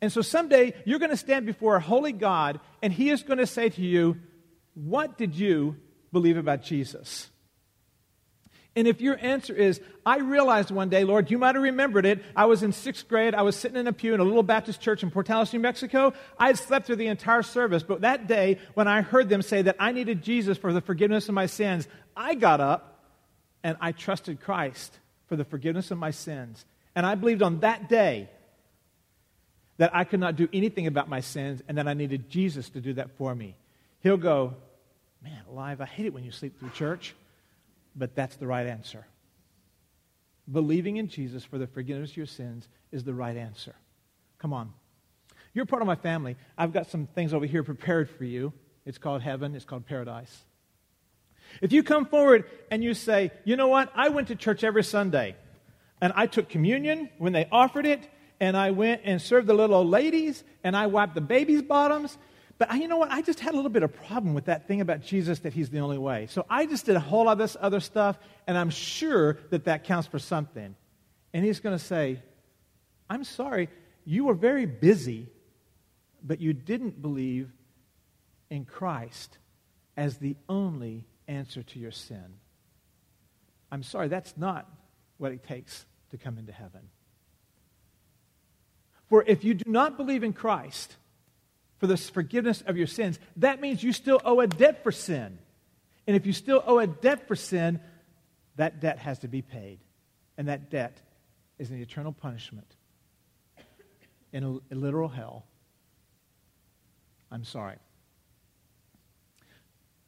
And 0.00 0.12
so 0.12 0.20
someday 0.20 0.74
you're 0.84 0.98
going 0.98 1.10
to 1.10 1.16
stand 1.16 1.46
before 1.46 1.76
a 1.76 1.80
holy 1.80 2.12
God, 2.12 2.60
and 2.82 2.92
He 2.92 3.10
is 3.10 3.22
going 3.22 3.38
to 3.38 3.46
say 3.46 3.68
to 3.68 3.80
you, 3.80 4.18
What 4.74 5.16
did 5.16 5.34
you 5.34 5.76
believe 6.12 6.36
about 6.36 6.62
Jesus? 6.62 7.30
And 8.74 8.88
if 8.88 9.02
your 9.02 9.18
answer 9.20 9.54
is, 9.54 9.80
I 10.06 10.18
realized 10.18 10.70
one 10.70 10.88
day, 10.88 11.04
Lord, 11.04 11.30
you 11.30 11.36
might 11.36 11.54
have 11.54 11.62
remembered 11.62 12.06
it. 12.06 12.24
I 12.34 12.46
was 12.46 12.62
in 12.62 12.72
sixth 12.72 13.06
grade. 13.06 13.34
I 13.34 13.42
was 13.42 13.54
sitting 13.54 13.76
in 13.76 13.86
a 13.86 13.92
pew 13.92 14.14
in 14.14 14.20
a 14.20 14.24
little 14.24 14.42
Baptist 14.42 14.80
church 14.80 15.02
in 15.02 15.10
Portales, 15.10 15.52
New 15.52 15.60
Mexico. 15.60 16.14
I 16.38 16.46
had 16.46 16.58
slept 16.58 16.86
through 16.86 16.96
the 16.96 17.08
entire 17.08 17.42
service. 17.42 17.82
But 17.82 18.00
that 18.00 18.26
day, 18.26 18.58
when 18.72 18.88
I 18.88 19.02
heard 19.02 19.28
them 19.28 19.42
say 19.42 19.60
that 19.62 19.76
I 19.78 19.92
needed 19.92 20.22
Jesus 20.22 20.56
for 20.56 20.72
the 20.72 20.80
forgiveness 20.80 21.28
of 21.28 21.34
my 21.34 21.46
sins, 21.46 21.86
I 22.16 22.34
got 22.34 22.60
up 22.62 23.04
and 23.62 23.76
I 23.78 23.92
trusted 23.92 24.40
Christ 24.40 24.98
for 25.26 25.36
the 25.36 25.44
forgiveness 25.44 25.90
of 25.90 25.98
my 25.98 26.10
sins. 26.10 26.64
And 26.94 27.06
I 27.06 27.14
believed 27.14 27.42
on 27.42 27.60
that 27.60 27.88
day 27.88 28.28
that 29.78 29.94
I 29.94 30.04
could 30.04 30.20
not 30.20 30.36
do 30.36 30.48
anything 30.52 30.86
about 30.86 31.08
my 31.08 31.20
sins 31.20 31.62
and 31.66 31.78
that 31.78 31.88
I 31.88 31.94
needed 31.94 32.28
Jesus 32.28 32.68
to 32.70 32.80
do 32.80 32.94
that 32.94 33.16
for 33.16 33.34
me. 33.34 33.56
He'll 34.00 34.16
go, 34.16 34.54
Man, 35.22 35.40
alive, 35.48 35.80
I 35.80 35.86
hate 35.86 36.06
it 36.06 36.12
when 36.12 36.24
you 36.24 36.32
sleep 36.32 36.58
through 36.58 36.70
church 36.70 37.14
but 37.94 38.14
that's 38.14 38.36
the 38.36 38.46
right 38.46 38.66
answer. 38.66 39.06
Believing 40.50 40.96
in 40.96 41.08
Jesus 41.08 41.44
for 41.44 41.58
the 41.58 41.66
forgiveness 41.66 42.10
of 42.10 42.16
your 42.16 42.26
sins 42.26 42.68
is 42.90 43.04
the 43.04 43.14
right 43.14 43.36
answer. 43.36 43.74
Come 44.38 44.52
on. 44.52 44.72
You're 45.54 45.66
part 45.66 45.82
of 45.82 45.86
my 45.86 45.94
family. 45.94 46.36
I've 46.56 46.72
got 46.72 46.90
some 46.90 47.06
things 47.06 47.34
over 47.34 47.46
here 47.46 47.62
prepared 47.62 48.10
for 48.10 48.24
you. 48.24 48.52
It's 48.84 48.98
called 48.98 49.22
heaven, 49.22 49.54
it's 49.54 49.64
called 49.64 49.86
paradise. 49.86 50.44
If 51.60 51.72
you 51.72 51.82
come 51.82 52.06
forward 52.06 52.44
and 52.70 52.82
you 52.82 52.94
say, 52.94 53.30
you 53.44 53.56
know 53.56 53.68
what, 53.68 53.92
I 53.94 54.08
went 54.08 54.28
to 54.28 54.36
church 54.36 54.64
every 54.64 54.82
Sunday 54.82 55.36
and 56.02 56.12
I 56.16 56.26
took 56.26 56.48
communion 56.48 57.08
when 57.18 57.32
they 57.32 57.46
offered 57.52 57.86
it, 57.86 58.10
and 58.40 58.56
I 58.56 58.72
went 58.72 59.02
and 59.04 59.22
served 59.22 59.46
the 59.46 59.54
little 59.54 59.76
old 59.76 59.86
ladies, 59.86 60.42
and 60.64 60.76
I 60.76 60.88
wiped 60.88 61.14
the 61.14 61.20
babies' 61.20 61.62
bottoms, 61.62 62.18
but 62.58 62.76
you 62.76 62.88
know 62.88 62.96
what? 62.96 63.12
I 63.12 63.22
just 63.22 63.38
had 63.38 63.54
a 63.54 63.56
little 63.56 63.70
bit 63.70 63.84
of 63.84 63.94
problem 63.94 64.34
with 64.34 64.46
that 64.46 64.66
thing 64.66 64.80
about 64.80 65.00
Jesus 65.00 65.38
that 65.40 65.52
he's 65.52 65.70
the 65.70 65.78
only 65.78 65.98
way. 65.98 66.26
So 66.28 66.44
I 66.50 66.66
just 66.66 66.86
did 66.86 66.96
a 66.96 67.00
whole 67.00 67.26
lot 67.26 67.32
of 67.32 67.38
this 67.38 67.56
other 67.60 67.78
stuff, 67.78 68.18
and 68.48 68.58
I'm 68.58 68.70
sure 68.70 69.38
that 69.50 69.64
that 69.66 69.84
counts 69.84 70.08
for 70.08 70.18
something. 70.18 70.74
And 71.32 71.44
he's 71.44 71.60
going 71.60 71.78
to 71.78 71.84
say, 71.84 72.20
I'm 73.08 73.22
sorry, 73.22 73.68
you 74.04 74.24
were 74.24 74.34
very 74.34 74.66
busy, 74.66 75.28
but 76.22 76.40
you 76.40 76.52
didn't 76.52 77.00
believe 77.00 77.48
in 78.50 78.64
Christ 78.64 79.38
as 79.96 80.18
the 80.18 80.34
only 80.48 81.04
answer 81.28 81.62
to 81.62 81.78
your 81.78 81.92
sin. 81.92 82.40
I'm 83.70 83.84
sorry, 83.84 84.08
that's 84.08 84.36
not 84.36 84.68
what 85.18 85.30
it 85.30 85.44
takes 85.44 85.86
to 86.12 86.18
come 86.18 86.38
into 86.38 86.52
heaven. 86.52 86.82
For 89.08 89.24
if 89.26 89.44
you 89.44 89.54
do 89.54 89.70
not 89.70 89.96
believe 89.96 90.22
in 90.22 90.32
Christ, 90.32 90.96
for 91.78 91.86
the 91.86 91.96
forgiveness 91.96 92.62
of 92.62 92.76
your 92.76 92.86
sins, 92.86 93.18
that 93.36 93.60
means 93.60 93.82
you 93.82 93.92
still 93.92 94.20
owe 94.24 94.40
a 94.40 94.46
debt 94.46 94.84
for 94.84 94.92
sin. 94.92 95.38
And 96.06 96.16
if 96.16 96.26
you 96.26 96.32
still 96.32 96.62
owe 96.66 96.78
a 96.78 96.86
debt 96.86 97.26
for 97.26 97.34
sin, 97.34 97.80
that 98.56 98.80
debt 98.80 98.98
has 98.98 99.18
to 99.20 99.28
be 99.28 99.42
paid. 99.42 99.80
And 100.38 100.48
that 100.48 100.70
debt 100.70 100.96
is 101.58 101.70
an 101.70 101.80
eternal 101.80 102.12
punishment 102.12 102.76
in 104.32 104.60
a, 104.70 104.74
literal 104.74 105.08
hell. 105.08 105.44
I'm 107.30 107.44
sorry. 107.44 107.76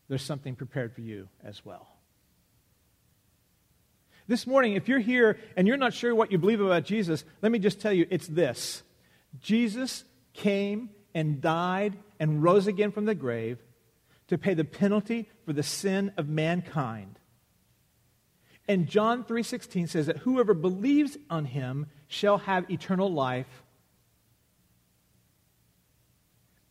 There's 0.09 0.23
something 0.23 0.55
prepared 0.55 0.95
for 0.95 1.01
you 1.01 1.29
as 1.43 1.65
well. 1.65 1.94
This 4.27 4.47
morning, 4.47 4.73
if 4.75 4.89
you're 4.89 5.01
here 5.01 5.39
and 5.57 5.69
you're 5.69 5.77
not 5.77 5.93
sure 5.93 6.15
what 6.15 6.33
you 6.33 6.39
believe 6.39 6.61
about 6.61 6.85
Jesus, 6.85 7.25
let 7.43 7.53
me 7.53 7.59
just 7.59 7.81
tell 7.81 7.93
you 7.93 8.07
it's 8.11 8.27
this 8.27 8.83
Jesus 9.41 10.05
came 10.33 10.91
and 11.15 11.41
died 11.41 11.97
and 12.19 12.43
rose 12.43 12.67
again 12.67 12.91
from 12.91 13.05
the 13.05 13.15
grave 13.15 13.59
to 14.29 14.39
pay 14.39 14.55
the 14.55 14.65
penalty 14.65 15.29
for 15.45 15.53
the 15.53 15.63
sin 15.63 16.13
of 16.17 16.29
mankind. 16.29 17.19
And 18.67 18.89
John 18.89 19.25
3:16 19.25 19.89
says 19.89 20.07
that 20.07 20.19
whoever 20.19 20.55
believes 20.55 21.19
on 21.29 21.45
him 21.45 21.87
shall 22.09 22.39
have 22.39 22.71
eternal 22.71 23.13
life. 23.13 23.63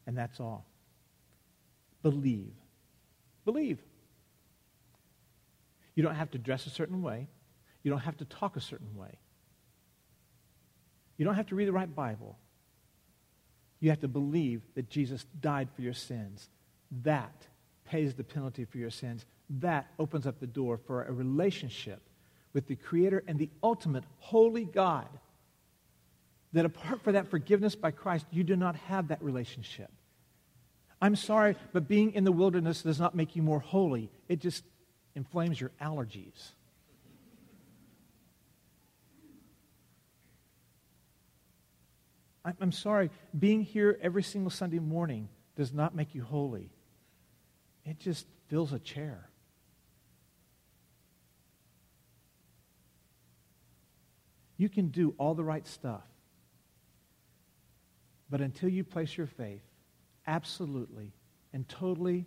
And 0.07 0.17
that's 0.17 0.39
all. 0.39 0.65
Believe. 2.01 2.53
Believe. 3.45 3.79
You 5.95 6.01
don't 6.01 6.15
have 6.15 6.31
to 6.31 6.39
dress 6.39 6.65
a 6.65 6.71
certain 6.71 7.03
way. 7.03 7.27
You 7.83 7.91
don't 7.91 7.99
have 7.99 8.17
to 8.17 8.25
talk 8.25 8.55
a 8.55 8.61
certain 8.61 8.95
way. 8.95 9.19
You 11.17 11.25
don't 11.25 11.35
have 11.35 11.47
to 11.47 11.55
read 11.55 11.67
the 11.67 11.73
right 11.73 11.93
Bible. 11.93 12.37
You 13.79 13.89
have 13.89 13.99
to 13.99 14.07
believe 14.07 14.61
that 14.75 14.89
Jesus 14.89 15.25
died 15.41 15.69
for 15.75 15.81
your 15.81 15.93
sins. 15.93 16.49
That 17.03 17.47
pays 17.85 18.13
the 18.13 18.23
penalty 18.23 18.65
for 18.65 18.77
your 18.77 18.89
sins. 18.89 19.25
That 19.49 19.87
opens 19.99 20.25
up 20.25 20.39
the 20.39 20.47
door 20.47 20.77
for 20.77 21.03
a 21.03 21.11
relationship 21.11 22.01
with 22.53 22.67
the 22.67 22.75
Creator 22.75 23.23
and 23.27 23.37
the 23.37 23.49
ultimate 23.61 24.05
holy 24.19 24.63
God. 24.63 25.07
That 26.53 26.65
apart 26.65 27.01
from 27.01 27.13
that 27.13 27.29
forgiveness 27.29 27.75
by 27.75 27.91
Christ, 27.91 28.25
you 28.31 28.43
do 28.43 28.55
not 28.55 28.75
have 28.75 29.09
that 29.09 29.21
relationship. 29.21 29.91
I'm 31.01 31.17
sorry, 31.17 31.57
but 31.73 31.87
being 31.87 32.13
in 32.13 32.23
the 32.23 32.31
wilderness 32.31 32.83
does 32.83 32.99
not 32.99 33.15
make 33.15 33.35
you 33.35 33.41
more 33.41 33.59
holy. 33.59 34.09
It 34.29 34.39
just 34.39 34.63
inflames 35.15 35.59
your 35.59 35.71
allergies. 35.81 36.51
I'm 42.45 42.73
sorry, 42.73 43.09
being 43.37 43.61
here 43.61 43.97
every 44.01 44.23
single 44.23 44.51
Sunday 44.51 44.79
morning 44.79 45.29
does 45.55 45.71
not 45.71 45.95
make 45.95 46.13
you 46.13 46.23
holy. 46.23 46.71
It 47.85 47.99
just 47.99 48.25
fills 48.47 48.73
a 48.73 48.79
chair. 48.79 49.29
You 54.57 54.67
can 54.67 54.89
do 54.89 55.15
all 55.17 55.35
the 55.35 55.43
right 55.43 55.65
stuff. 55.65 56.03
But 58.29 58.41
until 58.41 58.69
you 58.69 58.83
place 58.83 59.15
your 59.15 59.27
faith 59.27 59.63
absolutely 60.27 61.13
and 61.53 61.67
totally 61.69 62.25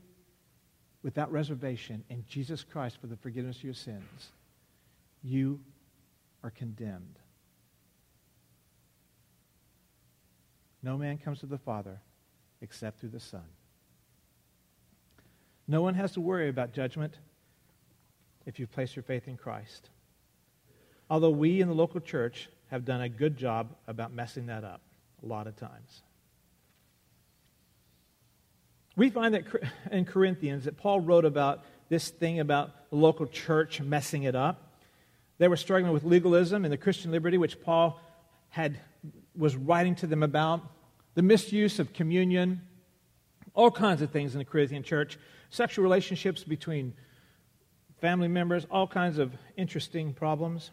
without 1.03 1.31
reservation 1.31 2.05
in 2.09 2.25
Jesus 2.29 2.65
Christ 2.65 3.01
for 3.01 3.07
the 3.07 3.17
forgiveness 3.17 3.59
of 3.59 3.65
your 3.65 3.75
sins, 3.75 4.31
you 5.23 5.61
are 6.43 6.51
condemned. 6.51 7.19
No 10.83 10.97
man 10.97 11.19
comes 11.19 11.41
to 11.41 11.47
the 11.47 11.59
Father 11.59 12.01
except 12.61 13.01
through 13.01 13.11
the 13.11 13.21
Son. 13.21 13.45
No 15.69 15.83
one 15.83 15.95
has 15.95 16.13
to 16.13 16.21
worry 16.21 16.49
about 16.49 16.73
judgment 16.73 17.15
if 18.45 18.59
you 18.59 18.67
place 18.67 18.95
your 18.95 19.03
faith 19.03 19.27
in 19.27 19.37
Christ. 19.37 19.91
Although 21.11 21.31
we 21.31 21.61
in 21.61 21.69
the 21.69 21.75
local 21.75 22.01
church 22.01 22.49
have 22.71 22.85
done 22.85 23.01
a 23.01 23.09
good 23.09 23.37
job 23.37 23.75
about 23.87 24.13
messing 24.13 24.47
that 24.47 24.65
up 24.65 24.81
a 25.23 25.27
lot 25.27 25.47
of 25.47 25.57
times. 25.57 26.03
We 28.97 29.11
find 29.11 29.35
that 29.35 29.45
in 29.93 30.05
Corinthians 30.05 30.65
that 30.65 30.77
Paul 30.77 31.01
wrote 31.01 31.25
about 31.25 31.65
this 31.89 32.09
thing 32.09 32.41
about 32.41 32.91
the 32.91 32.97
local 32.97 33.27
church 33.27 33.81
messing 33.81 34.25
it 34.25 34.35
up. 34.35 34.81
They 35.39 35.49
were 35.49 35.57
struggling 35.57 35.93
with 35.93 36.03
legalism 36.03 36.65
and 36.65 36.73
the 36.73 36.79
Christian 36.79 37.11
liberty, 37.11 37.39
which 37.39 37.61
Paul 37.61 38.01
had 38.49 38.81
was 39.37 39.57
writing 39.57 39.95
to 39.97 40.07
them 40.07 40.23
about 40.23 40.63
the 41.15 41.23
misuse 41.23 41.79
of 41.79 41.93
communion, 41.93 42.61
all 43.55 43.71
kinds 43.71 44.03
of 44.03 44.11
things 44.11 44.35
in 44.35 44.39
the 44.39 44.45
Corinthian 44.45 44.83
church, 44.83 45.19
sexual 45.51 45.83
relationships 45.83 46.45
between 46.45 46.93
family 48.01 48.29
members, 48.29 48.67
all 48.71 48.87
kinds 48.87 49.19
of 49.19 49.33
interesting 49.57 50.13
problems. 50.13 50.71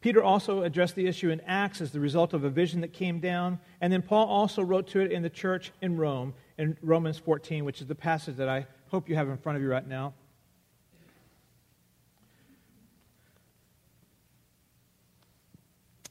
Peter 0.00 0.22
also 0.22 0.62
addressed 0.62 0.96
the 0.96 1.06
issue 1.06 1.30
in 1.30 1.40
Acts 1.42 1.80
as 1.80 1.92
the 1.92 2.00
result 2.00 2.34
of 2.34 2.42
a 2.42 2.50
vision 2.50 2.80
that 2.80 2.92
came 2.92 3.20
down. 3.20 3.60
And 3.80 3.92
then 3.92 4.02
Paul 4.02 4.26
also 4.26 4.62
wrote 4.62 4.88
to 4.88 5.00
it 5.00 5.12
in 5.12 5.22
the 5.22 5.30
church 5.30 5.70
in 5.80 5.96
Rome, 5.96 6.34
in 6.58 6.76
Romans 6.82 7.18
14, 7.18 7.64
which 7.64 7.80
is 7.80 7.86
the 7.86 7.94
passage 7.94 8.36
that 8.36 8.48
I 8.48 8.66
hope 8.88 9.08
you 9.08 9.14
have 9.14 9.28
in 9.28 9.36
front 9.36 9.56
of 9.56 9.62
you 9.62 9.70
right 9.70 9.86
now. 9.86 10.12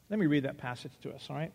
Let 0.10 0.20
me 0.20 0.26
read 0.26 0.44
that 0.44 0.58
passage 0.58 0.92
to 1.04 1.14
us, 1.14 1.28
all 1.30 1.36
right? 1.36 1.52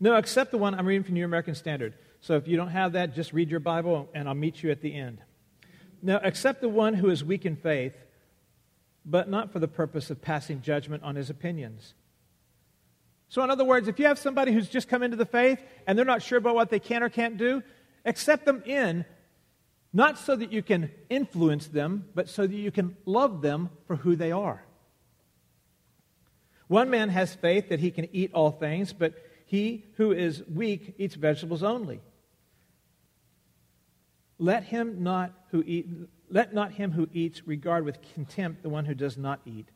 No, 0.00 0.16
except 0.16 0.50
the 0.50 0.58
one 0.58 0.74
I'm 0.74 0.86
reading 0.86 1.02
from 1.02 1.14
New 1.14 1.24
American 1.24 1.54
Standard. 1.54 1.94
So 2.20 2.36
if 2.36 2.46
you 2.46 2.56
don't 2.56 2.68
have 2.68 2.92
that, 2.92 3.14
just 3.14 3.32
read 3.32 3.50
your 3.50 3.60
Bible 3.60 4.08
and 4.14 4.28
I'll 4.28 4.34
meet 4.34 4.62
you 4.62 4.70
at 4.70 4.80
the 4.80 4.94
end. 4.94 5.18
Now, 6.02 6.20
accept 6.22 6.60
the 6.60 6.68
one 6.68 6.94
who 6.94 7.10
is 7.10 7.24
weak 7.24 7.44
in 7.44 7.56
faith, 7.56 7.94
but 9.04 9.28
not 9.28 9.52
for 9.52 9.58
the 9.58 9.68
purpose 9.68 10.10
of 10.10 10.22
passing 10.22 10.62
judgment 10.62 11.02
on 11.02 11.16
his 11.16 11.30
opinions. 11.30 11.94
So, 13.28 13.42
in 13.42 13.50
other 13.50 13.64
words, 13.64 13.88
if 13.88 13.98
you 13.98 14.06
have 14.06 14.18
somebody 14.18 14.52
who's 14.52 14.68
just 14.68 14.88
come 14.88 15.02
into 15.02 15.16
the 15.16 15.26
faith 15.26 15.60
and 15.86 15.98
they're 15.98 16.04
not 16.04 16.22
sure 16.22 16.38
about 16.38 16.54
what 16.54 16.70
they 16.70 16.78
can 16.78 17.02
or 17.02 17.08
can't 17.08 17.36
do, 17.36 17.62
accept 18.04 18.44
them 18.44 18.62
in, 18.64 19.04
not 19.92 20.18
so 20.18 20.36
that 20.36 20.52
you 20.52 20.62
can 20.62 20.90
influence 21.10 21.66
them, 21.66 22.06
but 22.14 22.28
so 22.28 22.46
that 22.46 22.54
you 22.54 22.70
can 22.70 22.96
love 23.04 23.42
them 23.42 23.70
for 23.86 23.96
who 23.96 24.16
they 24.16 24.32
are. 24.32 24.62
One 26.68 26.90
man 26.90 27.08
has 27.08 27.34
faith 27.34 27.70
that 27.70 27.80
he 27.80 27.90
can 27.90 28.08
eat 28.12 28.32
all 28.34 28.50
things, 28.50 28.92
but 28.92 29.14
he 29.48 29.86
who 29.94 30.12
is 30.12 30.42
weak 30.46 30.94
eats 30.98 31.14
vegetables 31.14 31.62
only. 31.62 32.02
Let 34.38 34.64
him 34.64 35.02
not 35.02 35.32
who 35.50 35.64
eat, 35.66 35.88
let 36.28 36.52
not 36.52 36.72
him 36.72 36.92
who 36.92 37.08
eats 37.14 37.46
regard 37.46 37.86
with 37.86 37.98
contempt 38.12 38.62
the 38.62 38.68
one 38.68 38.84
who 38.84 38.92
does 38.92 39.16
not 39.16 39.40
eat, 39.46 39.66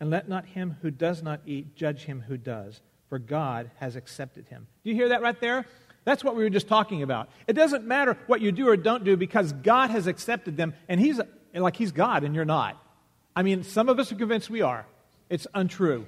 and 0.00 0.08
let 0.08 0.30
not 0.30 0.46
him 0.46 0.78
who 0.80 0.90
does 0.90 1.22
not 1.22 1.40
eat 1.44 1.76
judge 1.76 2.04
him 2.04 2.24
who 2.26 2.38
does, 2.38 2.80
for 3.10 3.18
God 3.18 3.70
has 3.76 3.96
accepted 3.96 4.48
him. 4.48 4.66
Do 4.82 4.88
you 4.88 4.96
hear 4.96 5.10
that 5.10 5.20
right 5.20 5.38
there? 5.42 5.66
That's 6.04 6.24
what 6.24 6.34
we 6.34 6.42
were 6.42 6.50
just 6.50 6.66
talking 6.66 7.02
about. 7.02 7.28
It 7.46 7.52
doesn't 7.52 7.84
matter 7.84 8.16
what 8.28 8.40
you 8.40 8.50
do 8.50 8.66
or 8.66 8.78
don't 8.78 9.04
do 9.04 9.18
because 9.18 9.52
God 9.52 9.90
has 9.90 10.06
accepted 10.06 10.56
them, 10.56 10.72
and 10.88 10.98
He's 10.98 11.20
like 11.52 11.76
He's 11.76 11.92
God 11.92 12.24
and 12.24 12.34
you're 12.34 12.46
not. 12.46 12.82
I 13.36 13.42
mean, 13.42 13.62
some 13.62 13.90
of 13.90 13.98
us 13.98 14.10
are 14.10 14.16
convinced 14.16 14.48
we 14.48 14.62
are. 14.62 14.86
It's 15.28 15.46
untrue. 15.52 16.06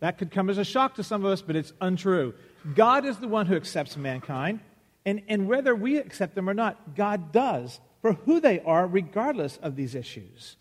That 0.00 0.18
could 0.18 0.30
come 0.30 0.50
as 0.50 0.58
a 0.58 0.64
shock 0.64 0.96
to 0.96 1.04
some 1.04 1.24
of 1.24 1.30
us, 1.30 1.42
but 1.42 1.56
it's 1.56 1.72
untrue. 1.80 2.34
God 2.74 3.04
is 3.04 3.18
the 3.18 3.28
one 3.28 3.46
who 3.46 3.56
accepts 3.56 3.96
mankind, 3.96 4.60
and, 5.06 5.22
and 5.28 5.46
whether 5.46 5.74
we 5.74 5.98
accept 5.98 6.34
them 6.34 6.48
or 6.48 6.54
not, 6.54 6.94
God 6.94 7.32
does 7.32 7.80
for 8.00 8.12
who 8.12 8.40
they 8.40 8.60
are, 8.60 8.86
regardless 8.86 9.56
of 9.58 9.76
these 9.76 9.94
issues. 9.94 10.56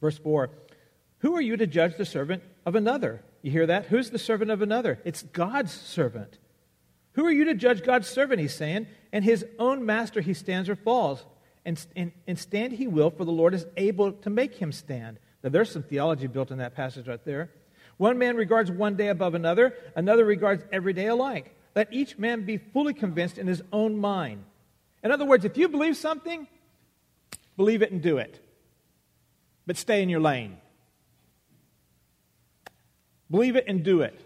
Verse 0.00 0.18
4 0.18 0.50
Who 1.18 1.34
are 1.34 1.40
you 1.40 1.56
to 1.56 1.66
judge 1.66 1.96
the 1.96 2.04
servant 2.04 2.42
of 2.66 2.74
another? 2.74 3.22
You 3.42 3.50
hear 3.50 3.66
that? 3.66 3.86
Who's 3.86 4.10
the 4.10 4.18
servant 4.18 4.50
of 4.50 4.60
another? 4.60 5.00
It's 5.04 5.22
God's 5.22 5.72
servant. 5.72 6.38
Who 7.12 7.24
are 7.26 7.32
you 7.32 7.46
to 7.46 7.54
judge 7.54 7.82
God's 7.82 8.08
servant, 8.08 8.40
he's 8.40 8.54
saying? 8.54 8.86
And 9.12 9.24
his 9.24 9.44
own 9.58 9.84
master 9.84 10.20
he 10.20 10.34
stands 10.34 10.68
or 10.68 10.76
falls 10.76 11.24
and, 11.64 11.84
and, 11.94 12.12
and 12.26 12.38
stand 12.38 12.72
he 12.72 12.86
will, 12.86 13.10
for 13.10 13.24
the 13.24 13.32
Lord 13.32 13.54
is 13.54 13.66
able 13.76 14.12
to 14.12 14.30
make 14.30 14.54
him 14.54 14.72
stand. 14.72 15.18
Now, 15.42 15.50
there's 15.50 15.70
some 15.70 15.82
theology 15.82 16.26
built 16.26 16.50
in 16.50 16.58
that 16.58 16.74
passage 16.74 17.06
right 17.06 17.24
there. 17.24 17.50
One 17.96 18.18
man 18.18 18.36
regards 18.36 18.70
one 18.70 18.96
day 18.96 19.08
above 19.08 19.34
another, 19.34 19.74
another 19.94 20.24
regards 20.24 20.64
every 20.72 20.92
day 20.92 21.06
alike. 21.06 21.54
Let 21.74 21.92
each 21.92 22.18
man 22.18 22.44
be 22.44 22.56
fully 22.56 22.94
convinced 22.94 23.38
in 23.38 23.46
his 23.46 23.62
own 23.72 23.98
mind. 23.98 24.44
In 25.02 25.12
other 25.12 25.24
words, 25.24 25.44
if 25.44 25.56
you 25.56 25.68
believe 25.68 25.96
something, 25.96 26.46
believe 27.56 27.82
it 27.82 27.92
and 27.92 28.02
do 28.02 28.18
it. 28.18 28.40
But 29.66 29.76
stay 29.76 30.02
in 30.02 30.08
your 30.08 30.20
lane. 30.20 30.58
Believe 33.30 33.56
it 33.56 33.64
and 33.68 33.84
do 33.84 34.00
it. 34.00 34.18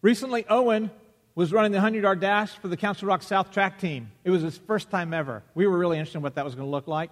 Recently, 0.00 0.46
Owen 0.48 0.90
was 1.34 1.52
running 1.52 1.72
the 1.72 1.76
100 1.76 2.02
yard 2.02 2.20
dash 2.20 2.50
for 2.50 2.68
the 2.68 2.76
Council 2.76 3.08
Rock 3.08 3.22
South 3.22 3.50
track 3.50 3.78
team. 3.78 4.10
It 4.22 4.30
was 4.30 4.42
his 4.42 4.56
first 4.56 4.90
time 4.90 5.12
ever. 5.12 5.42
We 5.54 5.66
were 5.66 5.76
really 5.76 5.98
interested 5.98 6.18
in 6.18 6.22
what 6.22 6.36
that 6.36 6.44
was 6.44 6.54
going 6.54 6.66
to 6.66 6.70
look 6.70 6.86
like. 6.86 7.10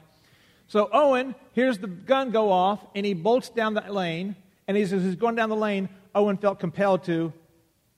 So 0.69 0.89
Owen 0.93 1.35
hears 1.53 1.79
the 1.79 1.89
gun 1.89 2.31
go 2.31 2.51
off, 2.51 2.85
and 2.95 3.05
he 3.05 3.15
bolts 3.15 3.51
down 3.51 3.75
the 3.75 3.81
lane. 3.93 4.37
And 4.69 4.79
as 4.79 4.91
he's 4.91 5.17
going 5.17 5.35
down 5.35 5.49
the 5.49 5.57
lane, 5.57 5.89
Owen 6.15 6.37
felt 6.37 6.61
compelled 6.61 7.05
to, 7.05 7.33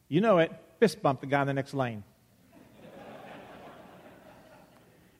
you 0.09 0.21
know 0.21 0.38
it, 0.38 0.50
fist 0.81 1.02
bump 1.02 1.21
the 1.21 1.26
guy 1.26 1.43
in 1.43 1.47
the 1.47 1.52
next 1.52 1.75
lane. 1.75 2.02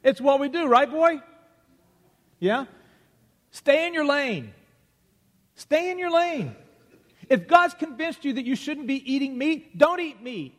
it's 0.03 0.21
what 0.21 0.41
we 0.41 0.49
do, 0.49 0.67
right, 0.67 0.91
boy? 0.91 1.21
Yeah? 2.41 2.65
Stay 3.51 3.87
in 3.87 3.95
your 3.95 4.07
lane. 4.07 4.53
Stay 5.55 5.91
in 5.91 5.99
your 5.99 6.11
lane. 6.11 6.57
If 7.29 7.47
God's 7.47 7.75
convinced 7.75 8.25
you 8.25 8.33
that 8.33 8.45
you 8.45 8.57
shouldn't 8.57 8.87
be 8.87 9.13
eating 9.13 9.39
meat, 9.39 9.79
don't 9.79 10.01
eat 10.01 10.23
meat. 10.23 10.59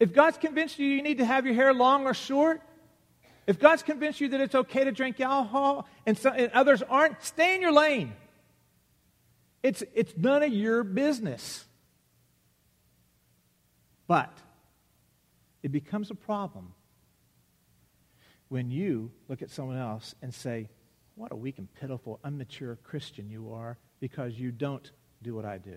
If 0.00 0.14
God's 0.14 0.38
convinced 0.38 0.78
you 0.78 0.86
you 0.86 1.02
need 1.02 1.18
to 1.18 1.26
have 1.26 1.44
your 1.44 1.54
hair 1.54 1.74
long 1.74 2.06
or 2.06 2.14
short, 2.14 2.62
if 3.46 3.58
God's 3.58 3.82
convinced 3.82 4.20
you 4.20 4.28
that 4.30 4.40
it's 4.40 4.54
okay 4.54 4.84
to 4.84 4.92
drink 4.92 5.20
alcohol 5.20 5.86
and, 6.06 6.18
and 6.24 6.50
others 6.52 6.82
aren't, 6.82 7.22
stay 7.22 7.54
in 7.54 7.60
your 7.60 7.72
lane. 7.72 8.14
It's, 9.62 9.82
it's 9.94 10.16
none 10.16 10.42
of 10.42 10.52
your 10.52 10.82
business. 10.82 11.64
But 14.06 14.32
it 15.62 15.70
becomes 15.70 16.10
a 16.10 16.14
problem 16.14 16.72
when 18.48 18.70
you 18.70 19.10
look 19.28 19.42
at 19.42 19.50
someone 19.50 19.76
else 19.76 20.14
and 20.22 20.32
say, 20.32 20.68
What 21.14 21.30
a 21.30 21.36
weak 21.36 21.58
and 21.58 21.72
pitiful, 21.74 22.18
immature 22.24 22.78
Christian 22.82 23.28
you 23.28 23.52
are 23.52 23.76
because 24.00 24.38
you 24.38 24.50
don't 24.50 24.90
do 25.22 25.34
what 25.34 25.44
I 25.44 25.58
do. 25.58 25.76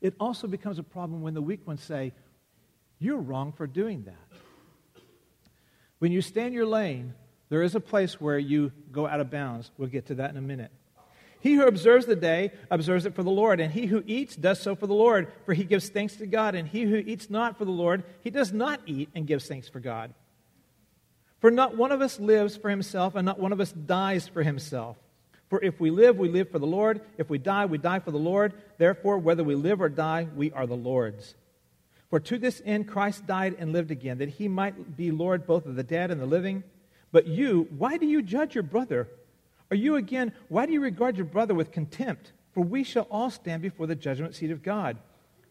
It 0.00 0.14
also 0.18 0.46
becomes 0.46 0.78
a 0.78 0.82
problem 0.82 1.20
when 1.20 1.34
the 1.34 1.42
weak 1.42 1.66
ones 1.66 1.82
say, 1.82 2.12
you're 3.00 3.18
wrong 3.18 3.52
for 3.52 3.66
doing 3.66 4.04
that. 4.04 4.14
When 5.98 6.12
you 6.12 6.22
stay 6.22 6.46
in 6.46 6.52
your 6.52 6.66
lane, 6.66 7.14
there 7.48 7.62
is 7.62 7.74
a 7.74 7.80
place 7.80 8.20
where 8.20 8.38
you 8.38 8.70
go 8.92 9.06
out 9.06 9.20
of 9.20 9.30
bounds. 9.30 9.70
We'll 9.76 9.88
get 9.88 10.06
to 10.06 10.14
that 10.16 10.30
in 10.30 10.36
a 10.36 10.42
minute. 10.42 10.70
He 11.40 11.54
who 11.54 11.66
observes 11.66 12.04
the 12.04 12.16
day 12.16 12.52
observes 12.70 13.06
it 13.06 13.14
for 13.14 13.22
the 13.22 13.30
Lord, 13.30 13.60
and 13.60 13.72
he 13.72 13.86
who 13.86 14.04
eats 14.06 14.36
does 14.36 14.60
so 14.60 14.74
for 14.74 14.86
the 14.86 14.94
Lord, 14.94 15.32
for 15.46 15.54
he 15.54 15.64
gives 15.64 15.88
thanks 15.88 16.16
to 16.16 16.26
God. 16.26 16.54
And 16.54 16.68
he 16.68 16.82
who 16.82 16.96
eats 16.96 17.30
not 17.30 17.56
for 17.56 17.64
the 17.64 17.70
Lord, 17.70 18.04
he 18.22 18.30
does 18.30 18.52
not 18.52 18.80
eat 18.86 19.08
and 19.14 19.26
gives 19.26 19.48
thanks 19.48 19.68
for 19.68 19.80
God. 19.80 20.12
For 21.40 21.50
not 21.50 21.76
one 21.76 21.92
of 21.92 22.02
us 22.02 22.20
lives 22.20 22.56
for 22.56 22.68
himself, 22.68 23.14
and 23.14 23.24
not 23.24 23.38
one 23.38 23.52
of 23.52 23.60
us 23.60 23.72
dies 23.72 24.28
for 24.28 24.42
himself. 24.42 24.98
For 25.48 25.62
if 25.62 25.80
we 25.80 25.90
live, 25.90 26.18
we 26.18 26.28
live 26.28 26.50
for 26.50 26.58
the 26.58 26.66
Lord. 26.66 27.00
If 27.16 27.30
we 27.30 27.38
die, 27.38 27.64
we 27.64 27.78
die 27.78 28.00
for 28.00 28.10
the 28.10 28.18
Lord. 28.18 28.52
Therefore, 28.76 29.18
whether 29.18 29.42
we 29.42 29.54
live 29.54 29.80
or 29.80 29.88
die, 29.88 30.28
we 30.36 30.52
are 30.52 30.66
the 30.66 30.76
Lord's. 30.76 31.34
For 32.10 32.20
to 32.20 32.38
this 32.38 32.60
end 32.64 32.88
Christ 32.88 33.26
died 33.26 33.56
and 33.58 33.72
lived 33.72 33.90
again, 33.90 34.18
that 34.18 34.30
he 34.30 34.48
might 34.48 34.96
be 34.96 35.10
Lord 35.10 35.46
both 35.46 35.64
of 35.64 35.76
the 35.76 35.84
dead 35.84 36.10
and 36.10 36.20
the 36.20 36.26
living. 36.26 36.64
But 37.12 37.26
you, 37.26 37.68
why 37.76 37.96
do 37.96 38.06
you 38.06 38.20
judge 38.20 38.54
your 38.54 38.64
brother? 38.64 39.08
Or 39.70 39.76
you 39.76 39.96
again, 39.96 40.32
why 40.48 40.66
do 40.66 40.72
you 40.72 40.80
regard 40.80 41.16
your 41.16 41.26
brother 41.26 41.54
with 41.54 41.70
contempt? 41.70 42.32
For 42.52 42.62
we 42.62 42.82
shall 42.82 43.06
all 43.10 43.30
stand 43.30 43.62
before 43.62 43.86
the 43.86 43.94
judgment 43.94 44.34
seat 44.34 44.50
of 44.50 44.62
God. 44.62 44.96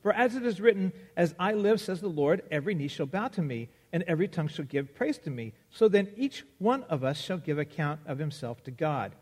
For 0.01 0.13
as 0.13 0.35
it 0.35 0.45
is 0.45 0.61
written, 0.61 0.91
As 1.15 1.33
I 1.39 1.53
live, 1.53 1.79
says 1.81 2.01
the 2.01 2.07
Lord, 2.07 2.43
every 2.51 2.73
knee 2.73 2.87
shall 2.87 3.05
bow 3.05 3.29
to 3.29 3.41
me, 3.41 3.69
and 3.91 4.03
every 4.03 4.27
tongue 4.27 4.47
shall 4.47 4.65
give 4.65 4.95
praise 4.95 5.17
to 5.19 5.29
me. 5.29 5.53
So 5.71 5.87
then 5.87 6.09
each 6.15 6.45
one 6.57 6.83
of 6.83 7.03
us 7.03 7.19
shall 7.19 7.37
give 7.37 7.57
account 7.57 8.01
of 8.05 8.19
himself 8.19 8.63
to 8.65 8.71
God. 8.71 9.13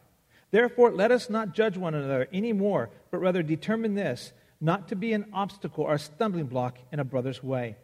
Therefore, 0.52 0.91
let 0.91 1.12
us 1.12 1.30
not 1.30 1.54
judge 1.54 1.78
one 1.78 1.93
another 1.93 2.28
any 2.32 2.54
more, 2.54 2.89
but 3.12 3.19
rather 3.19 3.43
determine 3.43 3.95
this 3.95 4.34
not 4.60 4.88
to 4.89 4.96
be 4.96 5.13
an 5.13 5.26
obstacle 5.34 5.84
or 5.84 5.96
a 5.96 6.00
stumbling 6.00 6.48
block 6.48 6.78
in 6.91 7.00
a 7.00 7.04
brother's 7.04 7.43
way. 7.43 7.76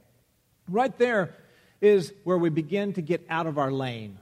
Right 0.68 0.98
there 0.98 1.36
is 1.82 2.14
where 2.24 2.38
we 2.38 2.50
begin 2.50 2.94
to 2.94 3.02
get 3.02 3.26
out 3.30 3.48
of 3.48 3.58
our 3.58 3.72
lane. 3.72 4.18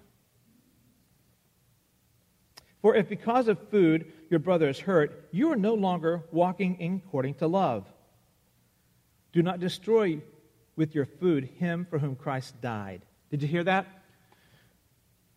For 2.82 2.96
if 2.96 3.08
because 3.08 3.48
of 3.48 3.70
food 3.70 4.12
your 4.30 4.40
brother 4.40 4.68
is 4.68 4.80
hurt, 4.80 5.28
you 5.32 5.52
are 5.52 5.56
no 5.56 5.76
longer 5.76 6.24
walking 6.32 6.82
according 7.06 7.36
to 7.36 7.48
love. 7.48 7.86
Do 9.34 9.44
not 9.44 9.60
destroy 9.60 10.22
with 10.76 10.96
your 10.96 11.06
food 11.06 11.50
him 11.60 11.86
for 11.90 12.00
whom 12.00 12.16
Christ 12.16 12.60
died. 12.60 13.04
Did 13.30 13.44
you 13.44 13.48
hear 13.48 13.64
that? 13.64 13.88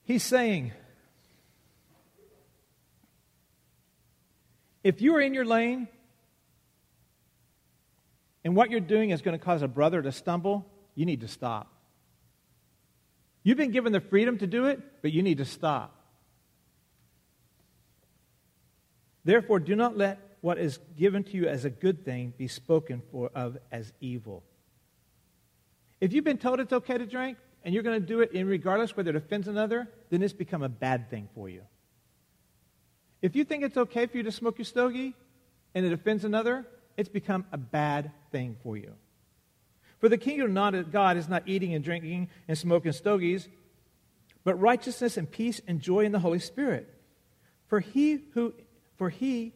He's 0.04 0.22
saying, 0.22 0.72
if 4.82 5.00
you 5.00 5.14
are 5.16 5.20
in 5.20 5.34
your 5.34 5.44
lane, 5.44 5.88
and 8.44 8.54
what 8.54 8.70
you're 8.70 8.80
doing 8.80 9.10
is 9.10 9.22
going 9.22 9.36
to 9.38 9.42
cause 9.42 9.62
a 9.62 9.68
brother 9.68 10.02
to 10.02 10.12
stumble, 10.12 10.66
you 10.94 11.06
need 11.06 11.22
to 11.22 11.28
stop. 11.28 11.72
You've 13.42 13.56
been 13.56 13.72
given 13.72 13.92
the 13.92 14.00
freedom 14.00 14.38
to 14.38 14.46
do 14.46 14.66
it, 14.66 14.80
but 15.02 15.12
you 15.12 15.22
need 15.22 15.38
to 15.38 15.44
stop. 15.44 15.94
Therefore, 19.24 19.58
do 19.58 19.74
not 19.74 19.96
let 19.96 20.36
what 20.42 20.58
is 20.58 20.78
given 20.96 21.24
to 21.24 21.36
you 21.36 21.48
as 21.48 21.64
a 21.64 21.70
good 21.70 22.04
thing 22.04 22.34
be 22.36 22.48
spoken 22.48 23.02
for 23.10 23.30
of 23.34 23.56
as 23.72 23.92
evil. 24.00 24.42
If 26.00 26.12
you've 26.12 26.24
been 26.24 26.36
told 26.36 26.60
it's 26.60 26.72
okay 26.72 26.98
to 26.98 27.06
drink 27.06 27.38
and 27.64 27.72
you're 27.72 27.82
going 27.82 27.98
to 27.98 28.06
do 28.06 28.20
it 28.20 28.32
in 28.32 28.46
regardless 28.46 28.94
whether 28.94 29.10
it 29.10 29.16
offends 29.16 29.48
another, 29.48 29.88
then 30.10 30.22
it's 30.22 30.34
become 30.34 30.62
a 30.62 30.68
bad 30.68 31.08
thing 31.08 31.30
for 31.34 31.48
you. 31.48 31.62
If 33.22 33.34
you 33.34 33.44
think 33.44 33.64
it's 33.64 33.78
okay 33.78 34.04
for 34.04 34.18
you 34.18 34.22
to 34.24 34.32
smoke 34.32 34.58
your 34.58 34.66
stogie 34.66 35.14
and 35.74 35.86
it 35.86 35.92
offends 35.94 36.26
another, 36.26 36.66
it's 36.96 37.08
become 37.08 37.44
a 37.52 37.58
bad 37.58 38.10
thing 38.30 38.56
for 38.62 38.76
you. 38.76 38.92
For 39.98 40.08
the 40.08 40.18
kingdom 40.18 40.56
of 40.56 40.92
God 40.92 41.16
is 41.16 41.28
not 41.28 41.44
eating 41.46 41.74
and 41.74 41.82
drinking 41.84 42.28
and 42.46 42.58
smoking 42.58 42.92
stogies, 42.92 43.48
but 44.44 44.60
righteousness 44.60 45.16
and 45.16 45.30
peace 45.30 45.60
and 45.66 45.80
joy 45.80 46.00
in 46.00 46.12
the 46.12 46.18
Holy 46.18 46.38
Spirit. 46.38 46.92
For 47.66 47.80
he 47.80 48.20
who, 48.34 48.52
for 48.96 49.08
he 49.08 49.54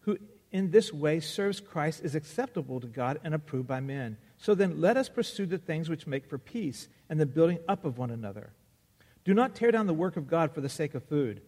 who 0.00 0.16
in 0.50 0.70
this 0.70 0.92
way 0.92 1.20
serves 1.20 1.60
Christ 1.60 2.02
is 2.02 2.14
acceptable 2.14 2.80
to 2.80 2.86
God 2.86 3.20
and 3.22 3.34
approved 3.34 3.68
by 3.68 3.80
men. 3.80 4.16
So 4.38 4.54
then 4.54 4.80
let 4.80 4.96
us 4.96 5.08
pursue 5.08 5.46
the 5.46 5.58
things 5.58 5.88
which 5.88 6.06
make 6.06 6.26
for 6.26 6.38
peace 6.38 6.88
and 7.08 7.20
the 7.20 7.26
building 7.26 7.58
up 7.68 7.84
of 7.84 7.98
one 7.98 8.10
another. 8.10 8.52
Do 9.24 9.34
not 9.34 9.54
tear 9.54 9.70
down 9.70 9.86
the 9.86 9.92
work 9.92 10.16
of 10.16 10.28
God 10.28 10.54
for 10.54 10.62
the 10.62 10.68
sake 10.68 10.94
of 10.94 11.04
food. 11.04 11.42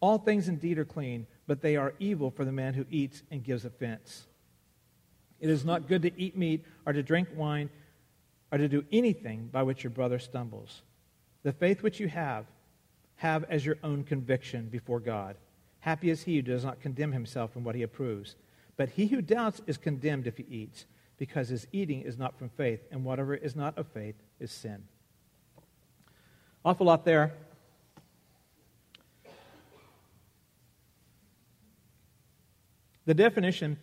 All 0.00 0.18
things 0.18 0.48
indeed 0.48 0.78
are 0.78 0.84
clean, 0.84 1.26
but 1.46 1.60
they 1.60 1.76
are 1.76 1.94
evil 1.98 2.30
for 2.30 2.44
the 2.44 2.52
man 2.52 2.74
who 2.74 2.86
eats 2.90 3.22
and 3.30 3.42
gives 3.42 3.64
offense. 3.64 4.26
It 5.46 5.50
is 5.50 5.64
not 5.64 5.86
good 5.86 6.02
to 6.02 6.20
eat 6.20 6.36
meat 6.36 6.64
or 6.84 6.92
to 6.92 7.04
drink 7.04 7.28
wine 7.36 7.70
or 8.50 8.58
to 8.58 8.66
do 8.66 8.84
anything 8.90 9.48
by 9.52 9.62
which 9.62 9.84
your 9.84 9.92
brother 9.92 10.18
stumbles. 10.18 10.82
The 11.44 11.52
faith 11.52 11.84
which 11.84 12.00
you 12.00 12.08
have, 12.08 12.46
have 13.14 13.44
as 13.44 13.64
your 13.64 13.76
own 13.84 14.02
conviction 14.02 14.66
before 14.68 14.98
God. 14.98 15.36
Happy 15.78 16.10
is 16.10 16.24
he 16.24 16.34
who 16.34 16.42
does 16.42 16.64
not 16.64 16.80
condemn 16.80 17.12
himself 17.12 17.54
in 17.54 17.62
what 17.62 17.76
he 17.76 17.82
approves. 17.84 18.34
But 18.76 18.88
he 18.88 19.06
who 19.06 19.22
doubts 19.22 19.60
is 19.68 19.76
condemned 19.76 20.26
if 20.26 20.36
he 20.36 20.46
eats, 20.50 20.84
because 21.16 21.48
his 21.48 21.68
eating 21.70 22.02
is 22.02 22.18
not 22.18 22.36
from 22.36 22.48
faith, 22.48 22.80
and 22.90 23.04
whatever 23.04 23.36
is 23.36 23.54
not 23.54 23.78
of 23.78 23.86
faith 23.86 24.16
is 24.40 24.50
sin. 24.50 24.82
Awful 26.64 26.86
lot 26.86 27.04
there. 27.04 27.34
The 33.04 33.14
definition 33.14 33.78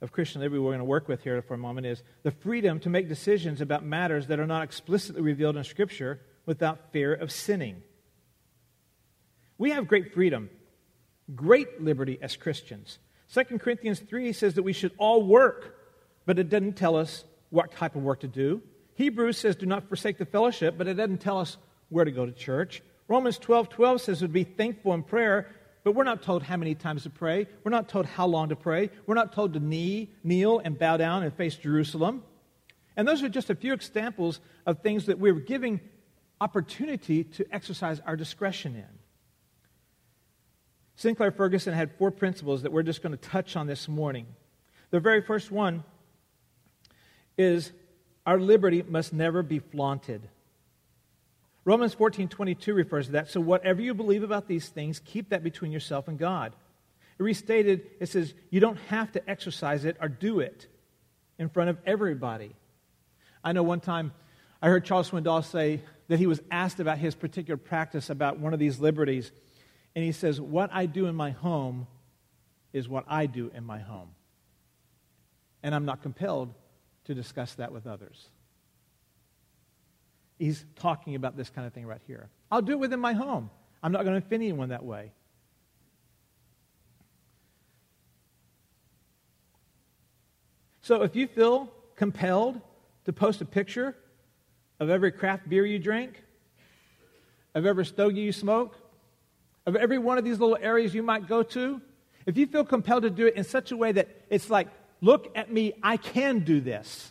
of 0.00 0.12
Christian 0.12 0.40
liberty 0.40 0.60
we're 0.60 0.70
going 0.70 0.78
to 0.78 0.84
work 0.84 1.08
with 1.08 1.22
here 1.22 1.42
for 1.42 1.54
a 1.54 1.58
moment 1.58 1.86
is 1.86 2.02
the 2.22 2.30
freedom 2.30 2.78
to 2.80 2.88
make 2.88 3.08
decisions 3.08 3.60
about 3.60 3.84
matters 3.84 4.28
that 4.28 4.38
are 4.38 4.46
not 4.46 4.62
explicitly 4.62 5.22
revealed 5.22 5.56
in 5.56 5.64
Scripture 5.64 6.20
without 6.46 6.92
fear 6.92 7.12
of 7.12 7.32
sinning. 7.32 7.82
We 9.58 9.70
have 9.70 9.88
great 9.88 10.14
freedom, 10.14 10.50
great 11.34 11.82
liberty 11.82 12.18
as 12.22 12.36
Christians. 12.36 12.98
2 13.34 13.58
Corinthians 13.58 14.00
3 14.00 14.32
says 14.32 14.54
that 14.54 14.62
we 14.62 14.72
should 14.72 14.92
all 14.98 15.22
work, 15.22 15.76
but 16.26 16.38
it 16.38 16.48
doesn't 16.48 16.76
tell 16.76 16.96
us 16.96 17.24
what 17.50 17.72
type 17.72 17.96
of 17.96 18.02
work 18.02 18.20
to 18.20 18.28
do. 18.28 18.62
Hebrews 18.94 19.36
says, 19.36 19.56
do 19.56 19.66
not 19.66 19.88
forsake 19.88 20.18
the 20.18 20.26
fellowship, 20.26 20.76
but 20.78 20.88
it 20.88 20.94
doesn't 20.94 21.20
tell 21.20 21.38
us 21.38 21.56
where 21.88 22.04
to 22.04 22.10
go 22.10 22.24
to 22.24 22.32
church. 22.32 22.82
Romans 23.08 23.38
12 23.38 23.70
12 23.70 24.00
says 24.00 24.18
to 24.20 24.28
be 24.28 24.44
thankful 24.44 24.92
in 24.92 25.02
prayer, 25.02 25.48
but 25.84 25.92
we're 25.92 26.04
not 26.04 26.22
told 26.22 26.42
how 26.42 26.56
many 26.56 26.74
times 26.74 27.04
to 27.04 27.10
pray. 27.10 27.46
We're 27.64 27.70
not 27.70 27.88
told 27.88 28.06
how 28.06 28.26
long 28.26 28.50
to 28.50 28.56
pray. 28.56 28.90
We're 29.06 29.14
not 29.14 29.32
told 29.32 29.54
to 29.54 29.60
knee, 29.60 30.10
kneel 30.22 30.58
and 30.58 30.78
bow 30.78 30.96
down 30.96 31.22
and 31.22 31.32
face 31.32 31.56
Jerusalem. 31.56 32.22
And 32.96 33.06
those 33.06 33.22
are 33.22 33.28
just 33.28 33.48
a 33.48 33.54
few 33.54 33.72
examples 33.72 34.40
of 34.66 34.80
things 34.80 35.06
that 35.06 35.18
we're 35.18 35.34
giving 35.34 35.80
opportunity 36.40 37.24
to 37.24 37.46
exercise 37.52 38.00
our 38.00 38.16
discretion 38.16 38.74
in. 38.74 38.98
Sinclair 40.96 41.30
Ferguson 41.30 41.74
had 41.74 41.96
four 41.96 42.10
principles 42.10 42.62
that 42.62 42.72
we're 42.72 42.82
just 42.82 43.02
going 43.02 43.16
to 43.16 43.28
touch 43.28 43.54
on 43.54 43.68
this 43.68 43.88
morning. 43.88 44.26
The 44.90 44.98
very 44.98 45.22
first 45.22 45.50
one 45.50 45.84
is 47.36 47.70
our 48.26 48.40
liberty 48.40 48.82
must 48.82 49.12
never 49.12 49.44
be 49.44 49.60
flaunted. 49.60 50.28
Romans 51.68 51.92
14 51.92 52.28
22 52.28 52.72
refers 52.72 53.06
to 53.06 53.12
that. 53.12 53.30
So, 53.30 53.42
whatever 53.42 53.82
you 53.82 53.92
believe 53.92 54.22
about 54.22 54.48
these 54.48 54.70
things, 54.70 55.02
keep 55.04 55.28
that 55.28 55.42
between 55.42 55.70
yourself 55.70 56.08
and 56.08 56.18
God. 56.18 56.54
It 57.18 57.22
restated, 57.22 57.82
it 58.00 58.08
says, 58.08 58.32
you 58.48 58.58
don't 58.58 58.78
have 58.88 59.12
to 59.12 59.30
exercise 59.30 59.84
it 59.84 59.98
or 60.00 60.08
do 60.08 60.40
it 60.40 60.66
in 61.38 61.50
front 61.50 61.68
of 61.68 61.76
everybody. 61.84 62.56
I 63.44 63.52
know 63.52 63.62
one 63.62 63.80
time 63.80 64.12
I 64.62 64.68
heard 64.68 64.86
Charles 64.86 65.10
Swindoll 65.10 65.44
say 65.44 65.82
that 66.06 66.18
he 66.18 66.26
was 66.26 66.40
asked 66.50 66.80
about 66.80 66.96
his 66.96 67.14
particular 67.14 67.58
practice 67.58 68.08
about 68.08 68.38
one 68.38 68.54
of 68.54 68.58
these 68.58 68.80
liberties. 68.80 69.30
And 69.94 70.02
he 70.02 70.12
says, 70.12 70.40
What 70.40 70.70
I 70.72 70.86
do 70.86 71.04
in 71.04 71.14
my 71.14 71.32
home 71.32 71.86
is 72.72 72.88
what 72.88 73.04
I 73.08 73.26
do 73.26 73.50
in 73.54 73.62
my 73.62 73.80
home. 73.80 74.08
And 75.62 75.74
I'm 75.74 75.84
not 75.84 76.00
compelled 76.00 76.54
to 77.04 77.14
discuss 77.14 77.56
that 77.56 77.72
with 77.72 77.86
others. 77.86 78.28
He's 80.38 80.64
talking 80.76 81.14
about 81.14 81.36
this 81.36 81.50
kind 81.50 81.66
of 81.66 81.72
thing 81.72 81.86
right 81.86 82.00
here. 82.06 82.28
I'll 82.50 82.62
do 82.62 82.72
it 82.72 82.78
within 82.78 83.00
my 83.00 83.12
home. 83.12 83.50
I'm 83.82 83.92
not 83.92 84.04
going 84.04 84.20
to 84.20 84.26
offend 84.26 84.42
anyone 84.42 84.70
that 84.70 84.84
way. 84.84 85.12
So 90.82 91.02
if 91.02 91.14
you 91.14 91.26
feel 91.26 91.70
compelled 91.96 92.60
to 93.04 93.12
post 93.12 93.40
a 93.40 93.44
picture 93.44 93.94
of 94.80 94.90
every 94.90 95.12
craft 95.12 95.48
beer 95.48 95.66
you 95.66 95.78
drink, 95.78 96.22
of 97.54 97.66
every 97.66 97.84
stogie 97.84 98.22
you 98.22 98.32
smoke, 98.32 98.76
of 99.66 99.76
every 99.76 99.98
one 99.98 100.18
of 100.18 100.24
these 100.24 100.38
little 100.38 100.58
areas 100.60 100.94
you 100.94 101.02
might 101.02 101.28
go 101.28 101.42
to, 101.42 101.82
if 102.24 102.36
you 102.36 102.46
feel 102.46 102.64
compelled 102.64 103.02
to 103.02 103.10
do 103.10 103.26
it 103.26 103.34
in 103.34 103.44
such 103.44 103.70
a 103.70 103.76
way 103.76 103.92
that 103.92 104.08
it's 104.30 104.48
like 104.48 104.68
Look 105.00 105.36
at 105.36 105.52
me, 105.52 105.74
I 105.82 105.96
can 105.96 106.40
do 106.40 106.60
this. 106.60 107.10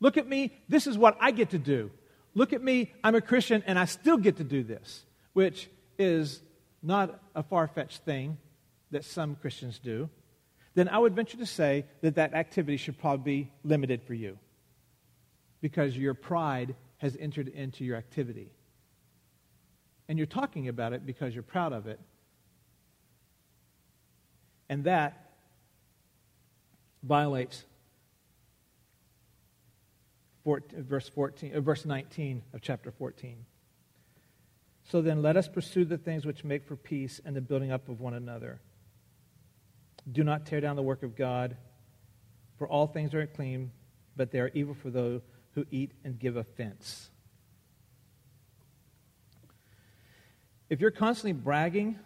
Look 0.00 0.16
at 0.16 0.28
me, 0.28 0.52
this 0.68 0.86
is 0.86 0.98
what 0.98 1.16
I 1.20 1.30
get 1.30 1.50
to 1.50 1.58
do. 1.58 1.90
Look 2.34 2.52
at 2.52 2.62
me, 2.62 2.92
I'm 3.04 3.14
a 3.14 3.20
Christian 3.20 3.62
and 3.66 3.78
I 3.78 3.84
still 3.84 4.16
get 4.16 4.36
to 4.38 4.44
do 4.44 4.62
this, 4.62 5.04
which 5.32 5.68
is 5.98 6.40
not 6.82 7.20
a 7.34 7.42
far 7.42 7.68
fetched 7.68 8.04
thing 8.04 8.38
that 8.90 9.04
some 9.04 9.36
Christians 9.36 9.78
do. 9.78 10.08
Then 10.74 10.88
I 10.88 10.98
would 10.98 11.14
venture 11.14 11.36
to 11.36 11.46
say 11.46 11.84
that 12.00 12.14
that 12.14 12.34
activity 12.34 12.78
should 12.78 12.98
probably 12.98 13.42
be 13.44 13.52
limited 13.62 14.02
for 14.02 14.14
you 14.14 14.38
because 15.60 15.96
your 15.96 16.14
pride 16.14 16.74
has 16.98 17.16
entered 17.18 17.48
into 17.48 17.84
your 17.84 17.96
activity. 17.96 18.50
And 20.08 20.18
you're 20.18 20.26
talking 20.26 20.68
about 20.68 20.92
it 20.92 21.04
because 21.04 21.34
you're 21.34 21.42
proud 21.42 21.72
of 21.72 21.86
it. 21.86 22.00
And 24.68 24.84
that 24.84 25.32
violates 27.02 27.64
verse 30.44 31.08
14 31.08 31.54
uh, 31.54 31.60
verse 31.60 31.84
19 31.84 32.42
of 32.52 32.60
chapter 32.60 32.90
14 32.90 33.44
so 34.84 35.00
then 35.00 35.22
let 35.22 35.36
us 35.36 35.48
pursue 35.48 35.84
the 35.84 35.98
things 35.98 36.26
which 36.26 36.44
make 36.44 36.66
for 36.66 36.76
peace 36.76 37.20
and 37.24 37.36
the 37.36 37.40
building 37.40 37.70
up 37.70 37.88
of 37.88 38.00
one 38.00 38.14
another. 38.14 38.60
Do 40.10 40.24
not 40.24 40.46
tear 40.46 40.60
down 40.60 40.76
the 40.76 40.82
work 40.82 41.02
of 41.02 41.16
god 41.16 41.56
for 42.58 42.68
all 42.68 42.86
things 42.86 43.14
are 43.14 43.26
clean 43.26 43.70
but 44.16 44.30
they 44.30 44.40
are 44.40 44.50
evil 44.52 44.74
for 44.74 44.90
those 44.90 45.22
who 45.54 45.64
eat 45.70 45.92
and 46.04 46.18
give 46.18 46.36
offense. 46.36 47.10
If 50.68 50.80
you're 50.80 50.90
constantly 50.90 51.32
bragging 51.32 51.98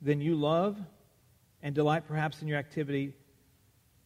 then 0.00 0.20
you 0.20 0.34
love 0.34 0.78
and 1.62 1.74
delight 1.74 2.06
perhaps 2.06 2.40
in 2.40 2.48
your 2.48 2.58
activity 2.58 3.12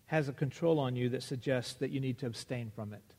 has 0.06 0.28
a 0.28 0.32
control 0.32 0.80
on 0.80 0.96
you 0.96 1.10
that 1.10 1.22
suggests 1.22 1.74
that 1.74 1.90
you 1.90 2.00
need 2.00 2.18
to 2.18 2.26
abstain 2.26 2.72
from 2.74 2.92
it. 2.92 3.13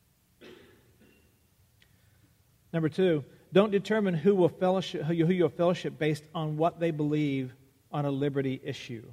Number 2.75 2.89
two, 2.89 3.23
don't 3.53 3.71
determine 3.71 4.13
who 4.13 4.35
will 4.35 4.49
fellowship, 4.49 5.03
who 5.03 5.13
you 5.13 5.43
will 5.43 5.49
fellowship 5.49 5.97
based 5.97 6.25
on 6.35 6.57
what 6.57 6.77
they 6.77 6.91
believe 6.91 7.53
on 7.89 8.03
a 8.03 8.11
liberty 8.11 8.59
issue. 8.65 9.05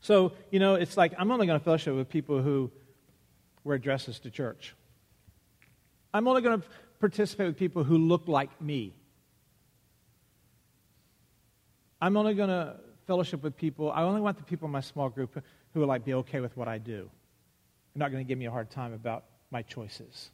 So, 0.00 0.30
you 0.52 0.60
know, 0.60 0.76
it's 0.76 0.96
like 0.96 1.12
I'm 1.18 1.32
only 1.32 1.48
going 1.48 1.58
to 1.58 1.64
fellowship 1.64 1.96
with 1.96 2.08
people 2.08 2.40
who 2.40 2.70
wear 3.64 3.78
dresses 3.78 4.20
to 4.20 4.30
church. 4.30 4.76
I'm 6.12 6.28
only 6.28 6.40
going 6.40 6.60
to 6.60 6.68
participate 7.00 7.48
with 7.48 7.56
people 7.56 7.82
who 7.82 7.98
look 7.98 8.28
like 8.28 8.62
me. 8.62 8.94
I'm 12.00 12.16
only 12.16 12.34
going 12.34 12.48
to 12.48 12.76
fellowship 13.08 13.42
with 13.42 13.56
people, 13.56 13.90
I 13.90 14.02
only 14.02 14.20
want 14.20 14.36
the 14.36 14.44
people 14.44 14.66
in 14.66 14.72
my 14.72 14.82
small 14.82 15.08
group 15.08 15.42
who 15.72 15.80
will 15.80 15.88
like 15.88 16.04
be 16.04 16.14
okay 16.14 16.38
with 16.38 16.56
what 16.56 16.68
I 16.68 16.78
do. 16.78 17.10
They're 17.92 17.98
not 18.04 18.12
going 18.12 18.24
to 18.24 18.28
give 18.28 18.38
me 18.38 18.46
a 18.46 18.52
hard 18.52 18.70
time 18.70 18.92
about 18.92 19.24
my 19.50 19.62
choices. 19.62 20.30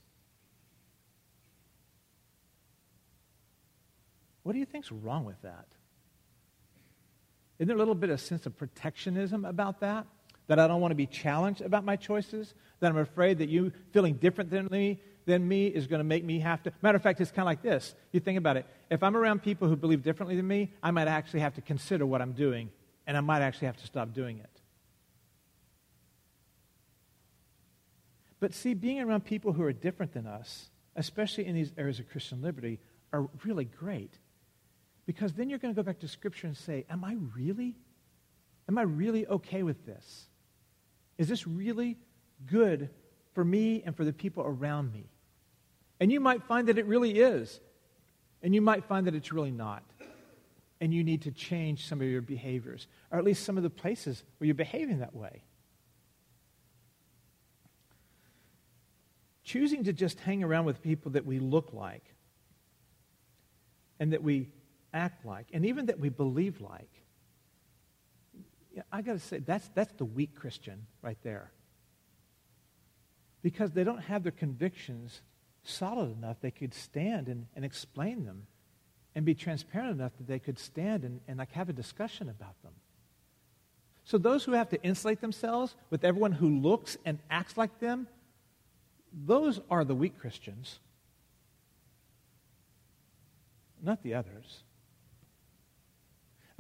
What 4.43 4.53
do 4.53 4.59
you 4.59 4.65
think's 4.65 4.91
wrong 4.91 5.25
with 5.25 5.41
that? 5.43 5.67
Isn't 7.59 7.69
there 7.69 7.77
a 7.77 7.79
little 7.79 7.95
bit 7.95 8.11
of 8.11 8.21
sense 8.21 8.47
of 8.47 8.57
protectionism 8.57 9.45
about 9.45 9.81
that? 9.81 10.07
That 10.47 10.59
I 10.59 10.67
don't 10.67 10.81
want 10.81 10.93
to 10.93 10.97
be 10.97 11.07
challenged 11.07 11.61
about 11.61 11.85
my 11.85 11.97
choices? 11.97 12.55
That 12.81 12.91
I'm 12.91 12.97
afraid 12.97 13.39
that 13.39 13.49
you 13.49 13.73
feeling 13.93 14.15
different 14.15 14.51
than 14.51 14.67
me, 14.71 14.99
than 15.27 15.47
me 15.47 15.67
is 15.67 15.87
going 15.87 16.01
to 16.01 16.05
make 16.05 16.25
me 16.25 16.41
have 16.41 16.63
to. 16.63 16.73
Matter 16.81 16.97
of 16.97 17.03
fact, 17.03 17.21
it's 17.21 17.31
kind 17.31 17.41
of 17.41 17.47
like 17.47 17.63
this. 17.63 17.95
You 18.13 18.21
think 18.21 18.39
about 18.39 18.57
it. 18.57 18.67
If 18.91 19.03
I'm 19.03 19.17
around 19.17 19.43
people 19.43 19.69
who 19.69 19.77
believe 19.77 20.03
differently 20.03 20.37
than 20.37 20.49
me, 20.49 20.73
I 20.83 20.91
might 20.91 21.07
actually 21.07 21.41
have 21.41 21.55
to 21.57 21.61
consider 21.61 22.07
what 22.07 22.23
I'm 22.23 22.33
doing, 22.33 22.71
and 23.07 23.17
I 23.17 23.21
might 23.21 23.43
actually 23.43 23.67
have 23.67 23.77
to 23.77 23.87
stop 23.87 24.15
doing 24.15 24.39
it. 24.39 24.61
But 28.41 28.55
see, 28.55 28.73
being 28.73 29.01
around 29.01 29.27
people 29.27 29.53
who 29.53 29.63
are 29.65 29.73
different 29.73 30.15
than 30.15 30.27
us, 30.27 30.71
especially 30.97 31.47
in 31.47 31.55
these 31.55 31.73
areas 31.77 32.01
of 32.01 32.09
Christian 32.09 32.41
liberty, 32.41 32.81
are 33.13 33.29
really 33.45 33.67
great. 33.67 34.19
Because 35.11 35.33
then 35.33 35.51
you're 35.51 35.59
going 35.59 35.75
to 35.75 35.77
go 35.77 35.83
back 35.83 35.99
to 35.99 36.07
Scripture 36.07 36.47
and 36.47 36.57
say, 36.57 36.87
Am 36.89 37.03
I 37.03 37.17
really? 37.35 37.75
Am 38.69 38.79
I 38.79 38.83
really 38.83 39.27
okay 39.27 39.65
with 39.65 39.85
this? 39.85 40.29
Is 41.19 41.27
this 41.27 41.49
really 41.49 41.97
good 42.47 42.91
for 43.35 43.45
me 43.45 43.83
and 43.85 43.97
for 43.97 44.05
the 44.05 44.13
people 44.13 44.45
around 44.47 44.93
me? 44.93 45.11
And 45.99 46.13
you 46.13 46.21
might 46.21 46.45
find 46.45 46.69
that 46.69 46.79
it 46.79 46.87
really 46.87 47.19
is. 47.19 47.59
And 48.41 48.55
you 48.55 48.63
might 48.63 48.85
find 48.85 49.09
that 49.09 49.17
it's 49.17 49.33
really 49.33 49.51
not. 49.51 49.83
And 50.81 50.95
you 50.95 51.03
need 51.03 51.23
to 51.23 51.33
change 51.33 51.89
some 51.89 52.01
of 52.01 52.07
your 52.07 52.23
behaviors, 52.23 52.87
or 53.11 53.19
at 53.19 53.25
least 53.25 53.43
some 53.43 53.57
of 53.57 53.65
the 53.65 53.69
places 53.69 54.23
where 54.39 54.47
you're 54.47 54.55
behaving 54.55 55.01
that 55.01 55.13
way. 55.13 55.43
choosing 59.43 59.83
to 59.83 59.93
just 59.93 60.21
hang 60.21 60.45
around 60.45 60.65
with 60.65 60.81
people 60.81 61.11
that 61.11 61.27
we 61.27 61.41
look 61.41 61.73
like 61.73 62.05
and 63.99 64.13
that 64.13 64.23
we 64.23 64.49
act 64.93 65.25
like 65.25 65.47
and 65.53 65.65
even 65.67 65.87
that 65.87 65.99
we 65.99 66.09
believe 66.09 66.61
like, 66.61 66.91
I 68.93 69.03
got 69.03 69.15
to 69.15 69.19
say, 69.19 69.39
that's, 69.39 69.69
that's 69.75 69.93
the 69.95 70.05
weak 70.05 70.35
Christian 70.35 70.87
right 71.03 71.19
there. 71.23 71.51
Because 73.43 73.73
they 73.73 73.85
don't 73.85 74.03
have 74.03 74.23
their 74.23 74.33
convictions 74.33 75.23
solid 75.63 76.17
enough 76.17 76.37
they 76.41 76.51
could 76.51 76.75
stand 76.75 77.29
and, 77.29 77.47
and 77.55 77.65
explain 77.65 78.25
them 78.25 78.47
and 79.15 79.25
be 79.25 79.35
transparent 79.35 79.93
enough 79.93 80.13
that 80.19 80.27
they 80.27 80.39
could 80.39 80.59
stand 80.59 81.05
and, 81.05 81.21
and 81.27 81.39
like 81.39 81.53
have 81.53 81.69
a 81.69 81.73
discussion 81.73 82.29
about 82.29 82.61
them. 82.63 82.73
So 84.05 84.19
those 84.19 84.45
who 84.45 84.53
have 84.53 84.69
to 84.71 84.83
insulate 84.83 85.21
themselves 85.21 85.77
with 85.91 86.05
everyone 86.05 86.33
who 86.33 86.49
looks 86.49 86.97
and 87.05 87.19
acts 87.31 87.57
like 87.57 87.81
them, 87.81 88.09
those 89.13 89.61
are 89.71 89.85
the 89.85 89.95
weak 89.95 90.19
Christians, 90.19 90.79
not 93.83 94.03
the 94.03 94.15
others. 94.15 94.63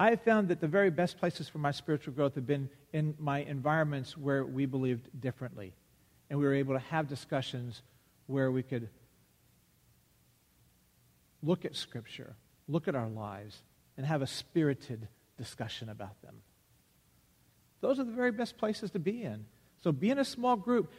I 0.01 0.09
have 0.09 0.23
found 0.23 0.49
that 0.49 0.63
the 0.63 0.67
very 0.67 0.89
best 0.89 1.19
places 1.19 1.51
for 1.51 1.59
my 1.59 1.73
spiritual 1.73 2.15
growth 2.15 2.35
have 2.37 2.47
been 2.47 2.71
in 2.91 3.15
my 3.19 3.41
environments 3.41 4.17
where 4.17 4.47
we 4.47 4.65
believed 4.65 5.09
differently. 5.21 5.75
And 6.31 6.39
we 6.39 6.47
were 6.47 6.55
able 6.55 6.73
to 6.73 6.81
have 6.81 7.07
discussions 7.07 7.83
where 8.27 8.51
we 8.51 8.63
could 8.63 8.89
look 11.43 11.67
at 11.67 11.77
Scripture, 11.77 12.35
look 12.67 12.89
at 12.89 12.95
our 12.95 13.11
lives, 13.11 13.63
and 13.99 14.07
have 14.07 14.23
a 14.23 14.27
spirited 14.27 15.07
discussion 15.37 15.91
about 15.91 16.23
them. 16.23 16.37
Those 17.83 18.01
are 18.01 18.05
the 18.05 18.13
very 18.13 18.33
best 18.33 18.57
places 18.57 18.93
to 18.93 18.99
be 18.99 19.23
in. 19.23 19.45
So 19.83 19.93
be 19.93 20.09
in 20.09 20.19
a 20.19 20.25
small 20.25 20.57
group. 20.57 20.91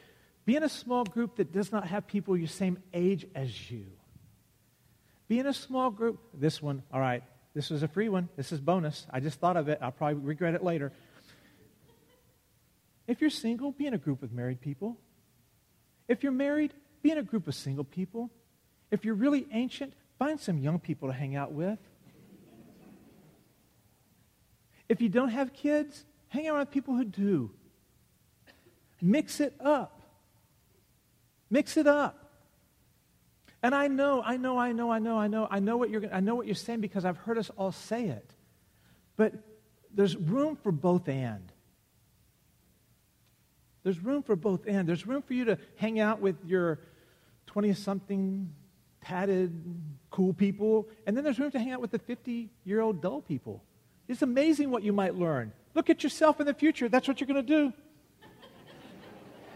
Be 0.46 0.56
in 0.56 0.62
a 0.62 0.70
small 0.70 1.06
group 1.06 1.38
that 1.38 1.52
does 1.52 1.72
not 1.72 1.88
have 1.88 2.06
people 2.06 2.38
your 2.38 2.48
same 2.48 2.78
age 2.94 3.26
as 3.34 3.72
you. 3.72 3.88
Be 5.28 5.40
in 5.40 5.48
a 5.48 5.54
small 5.54 5.90
group. 5.90 6.20
This 6.36 6.62
one, 6.62 6.84
all 6.94 7.00
right, 7.00 7.24
this 7.54 7.70
was 7.70 7.84
a 7.84 7.88
free 7.88 8.10
one. 8.10 8.30
This 8.38 8.52
is 8.52 8.60
bonus. 8.60 9.06
I 9.10 9.20
just 9.20 9.40
thought 9.40 9.58
of 9.58 9.68
it. 9.68 9.80
I'll 9.82 9.92
probably 9.92 10.22
regret 10.24 10.54
it 10.54 10.64
later. 10.64 10.92
If 13.08 13.20
you're 13.20 13.30
single, 13.30 13.72
be 13.72 13.88
in 13.88 13.94
a 13.94 13.98
group 13.98 14.24
of 14.24 14.32
married 14.32 14.62
people. 14.62 14.98
If 16.08 16.24
you're 16.24 16.32
married, 16.32 16.74
be 17.02 17.12
in 17.12 17.18
a 17.18 17.24
group 17.24 17.48
of 17.48 17.56
single 17.56 17.84
people. 17.84 18.30
If 18.90 19.04
you're 19.04 19.16
really 19.16 19.48
ancient, 19.52 19.94
find 20.18 20.40
some 20.40 20.58
young 20.58 20.80
people 20.80 21.10
to 21.10 21.14
hang 21.14 21.36
out 21.36 21.52
with. 21.52 21.80
If 24.88 25.02
you 25.02 25.10
don't 25.10 25.30
have 25.30 25.54
kids, 25.54 26.06
hang 26.28 26.48
out 26.48 26.60
with 26.60 26.72
people 26.72 26.96
who 26.96 27.06
do. 27.06 27.52
Mix 29.02 29.40
it 29.40 29.56
up. 29.60 30.02
Mix 31.50 31.76
it 31.76 31.88
up. 31.88 32.21
And 33.64 33.76
I 33.76 33.88
know, 33.88 34.22
I 34.24 34.38
know, 34.38 34.58
I 34.58 34.72
know, 34.72 34.92
I 34.92 35.00
know, 35.00 35.18
I 35.18 35.28
know, 35.28 35.48
I 35.50 35.60
know 35.60 35.78
what 35.78 35.90
you're 35.90 36.12
I 36.12 36.20
know 36.20 36.36
what 36.36 36.48
you're 36.48 36.56
saying 36.56 36.82
because 36.82 37.06
I've 37.06 37.18
heard 37.18 37.38
us 37.38 37.52
all 37.58 37.72
say 37.72 38.06
it. 38.06 38.34
But 39.18 39.34
there's 39.94 40.16
room 40.16 40.56
for 40.56 40.72
both 40.72 41.08
and. 41.08 41.52
There's 43.84 44.00
room 44.00 44.24
for 44.24 44.36
both 44.36 44.66
and. 44.68 44.88
There's 44.88 45.06
room 45.06 45.22
for 45.22 45.34
you 45.34 45.46
to 45.46 45.58
hang 45.76 46.00
out 46.00 46.22
with 46.22 46.36
your 46.46 46.80
20 47.48 47.74
something 47.74 48.54
tatted 49.04 49.52
cool 50.10 50.34
people, 50.34 50.88
and 51.06 51.18
then 51.18 51.24
there's 51.24 51.40
room 51.40 51.52
to 51.52 51.60
hang 51.60 51.72
out 51.72 51.82
with 51.82 51.92
the 51.92 52.00
50 52.00 52.50
year 52.64 52.82
old 52.82 53.02
dull 53.02 53.22
people. 53.22 53.64
It's 54.08 54.22
amazing 54.22 54.72
what 54.72 54.84
you 54.84 54.94
might 54.94 55.16
learn. 55.16 55.54
Look 55.74 55.90
at 55.90 56.04
yourself 56.04 56.40
in 56.40 56.46
the 56.46 56.54
future. 56.54 56.90
That's 56.90 57.08
what 57.08 57.20
you're 57.20 57.28
going 57.28 57.46
to 57.46 57.48
do. 57.48 57.74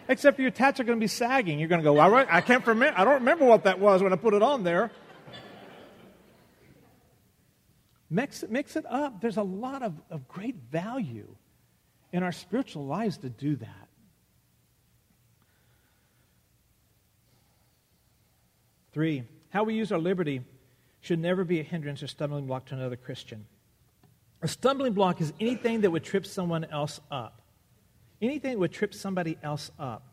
Except 0.07 0.39
your 0.39 0.51
tats 0.51 0.79
are 0.79 0.83
going 0.83 0.99
to 0.99 1.03
be 1.03 1.07
sagging. 1.07 1.57
You're 1.57 1.67
going 1.67 1.81
to 1.81 1.83
go, 1.83 1.93
well, 1.93 2.25
I 2.29 2.41
can't 2.41 2.65
remember. 2.67 2.99
I 2.99 3.03
don't 3.03 3.15
remember 3.15 3.45
what 3.45 3.63
that 3.63 3.79
was 3.79 4.03
when 4.03 4.13
I 4.13 4.15
put 4.15 4.33
it 4.33 4.43
on 4.43 4.63
there. 4.63 4.91
Mix, 8.09 8.43
mix 8.47 8.75
it 8.75 8.85
up. 8.87 9.19
There's 9.19 9.37
a 9.37 9.43
lot 9.43 9.81
of, 9.81 9.99
of 10.11 10.27
great 10.27 10.55
value 10.71 11.35
in 12.13 12.21
our 12.21 12.31
spiritual 12.31 12.85
lives 12.85 13.17
to 13.19 13.29
do 13.29 13.55
that. 13.55 13.89
Three, 18.93 19.23
how 19.49 19.63
we 19.63 19.73
use 19.73 19.91
our 19.91 19.99
liberty 19.99 20.41
should 21.01 21.19
never 21.19 21.43
be 21.43 21.59
a 21.59 21.63
hindrance 21.63 22.01
or 22.01 22.07
stumbling 22.07 22.45
block 22.45 22.67
to 22.67 22.75
another 22.75 22.95
Christian. 22.95 23.45
A 24.41 24.47
stumbling 24.47 24.93
block 24.93 25.19
is 25.19 25.33
anything 25.39 25.81
that 25.81 25.91
would 25.91 26.03
trip 26.03 26.25
someone 26.25 26.63
else 26.65 27.01
up 27.09 27.41
anything 28.21 28.51
that 28.51 28.59
would 28.59 28.71
trip 28.71 28.93
somebody 28.93 29.37
else 29.43 29.71
up. 29.79 30.03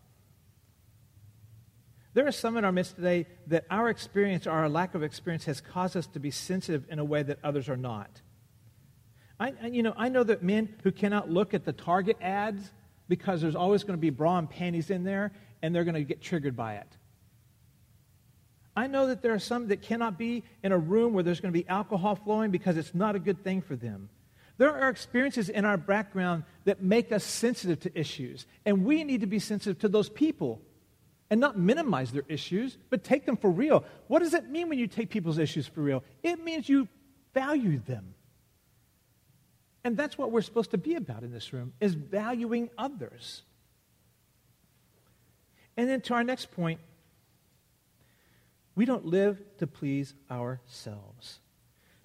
There 2.14 2.26
are 2.26 2.32
some 2.32 2.56
in 2.56 2.64
our 2.64 2.72
midst 2.72 2.96
today 2.96 3.26
that 3.46 3.64
our 3.70 3.88
experience 3.88 4.46
or 4.46 4.50
our 4.50 4.68
lack 4.68 4.94
of 4.94 5.02
experience 5.02 5.46
has 5.46 5.60
caused 5.60 5.96
us 5.96 6.06
to 6.08 6.20
be 6.20 6.30
sensitive 6.30 6.84
in 6.90 6.98
a 6.98 7.04
way 7.04 7.22
that 7.22 7.38
others 7.42 7.68
are 7.68 7.76
not. 7.76 8.20
I, 9.40 9.54
you 9.66 9.82
know, 9.82 9.94
I 9.96 10.08
know 10.08 10.22
that 10.22 10.42
men 10.42 10.74
who 10.82 10.92
cannot 10.92 11.30
look 11.30 11.54
at 11.54 11.64
the 11.64 11.72
Target 11.72 12.18
ads 12.20 12.70
because 13.08 13.40
there's 13.40 13.56
always 13.56 13.82
going 13.82 13.96
to 13.96 14.00
be 14.00 14.10
bra 14.10 14.38
and 14.38 14.48
panties 14.48 14.90
in 14.90 15.04
there 15.04 15.32
and 15.62 15.74
they're 15.74 15.84
going 15.84 15.94
to 15.94 16.04
get 16.04 16.20
triggered 16.20 16.56
by 16.56 16.74
it. 16.74 16.86
I 18.76 18.86
know 18.86 19.08
that 19.08 19.22
there 19.22 19.34
are 19.34 19.38
some 19.38 19.68
that 19.68 19.82
cannot 19.82 20.18
be 20.18 20.44
in 20.62 20.72
a 20.72 20.78
room 20.78 21.12
where 21.12 21.22
there's 21.22 21.40
going 21.40 21.52
to 21.52 21.58
be 21.58 21.68
alcohol 21.68 22.14
flowing 22.14 22.50
because 22.50 22.76
it's 22.76 22.94
not 22.94 23.16
a 23.16 23.18
good 23.18 23.42
thing 23.42 23.62
for 23.62 23.76
them. 23.76 24.08
There 24.58 24.74
are 24.74 24.88
experiences 24.88 25.48
in 25.48 25.64
our 25.64 25.76
background 25.76 26.44
that 26.64 26.82
make 26.82 27.10
us 27.10 27.24
sensitive 27.24 27.80
to 27.80 27.98
issues, 27.98 28.46
and 28.64 28.84
we 28.84 29.04
need 29.04 29.22
to 29.22 29.26
be 29.26 29.38
sensitive 29.38 29.78
to 29.80 29.88
those 29.88 30.08
people 30.08 30.60
and 31.30 31.40
not 31.40 31.58
minimize 31.58 32.12
their 32.12 32.24
issues, 32.28 32.76
but 32.90 33.02
take 33.02 33.24
them 33.24 33.38
for 33.38 33.50
real. 33.50 33.84
What 34.06 34.18
does 34.18 34.34
it 34.34 34.50
mean 34.50 34.68
when 34.68 34.78
you 34.78 34.86
take 34.86 35.08
people's 35.08 35.38
issues 35.38 35.66
for 35.66 35.80
real? 35.80 36.04
It 36.22 36.44
means 36.44 36.68
you 36.68 36.88
value 37.32 37.80
them. 37.86 38.14
And 39.84 39.96
that's 39.96 40.16
what 40.16 40.30
we're 40.30 40.42
supposed 40.42 40.72
to 40.72 40.78
be 40.78 40.94
about 40.94 41.22
in 41.22 41.32
this 41.32 41.52
room 41.52 41.72
is 41.80 41.94
valuing 41.94 42.70
others. 42.76 43.42
And 45.76 45.88
then 45.88 46.02
to 46.02 46.14
our 46.14 46.22
next 46.22 46.52
point, 46.52 46.80
we 48.74 48.84
don't 48.84 49.06
live 49.06 49.40
to 49.58 49.66
please 49.66 50.14
ourselves. 50.30 51.40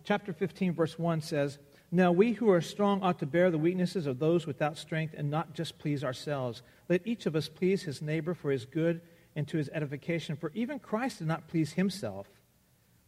Chapter 0.04 0.34
15 0.34 0.74
verse 0.74 0.98
1 0.98 1.22
says, 1.22 1.60
now, 1.90 2.12
we 2.12 2.34
who 2.34 2.50
are 2.50 2.60
strong 2.60 3.02
ought 3.02 3.20
to 3.20 3.26
bear 3.26 3.50
the 3.50 3.58
weaknesses 3.58 4.08
of 4.08 4.20
those 4.20 4.46
without 4.46 4.78
strength 4.78 5.14
and 5.18 5.32
not 5.32 5.54
just 5.54 5.80
please 5.80 6.04
ourselves. 6.04 6.62
Let 6.90 7.08
each 7.08 7.26
of 7.26 7.36
us 7.36 7.48
please 7.48 7.84
his 7.84 8.02
neighbor 8.02 8.34
for 8.34 8.52
his 8.52 8.66
good 8.66 9.00
and 9.38 9.48
to 9.48 9.58
his 9.58 9.70
edification. 9.74 10.36
For 10.36 10.52
even 10.54 10.80
Christ 10.80 11.20
did 11.20 11.28
not 11.28 11.48
please 11.48 11.74
himself, 11.74 12.28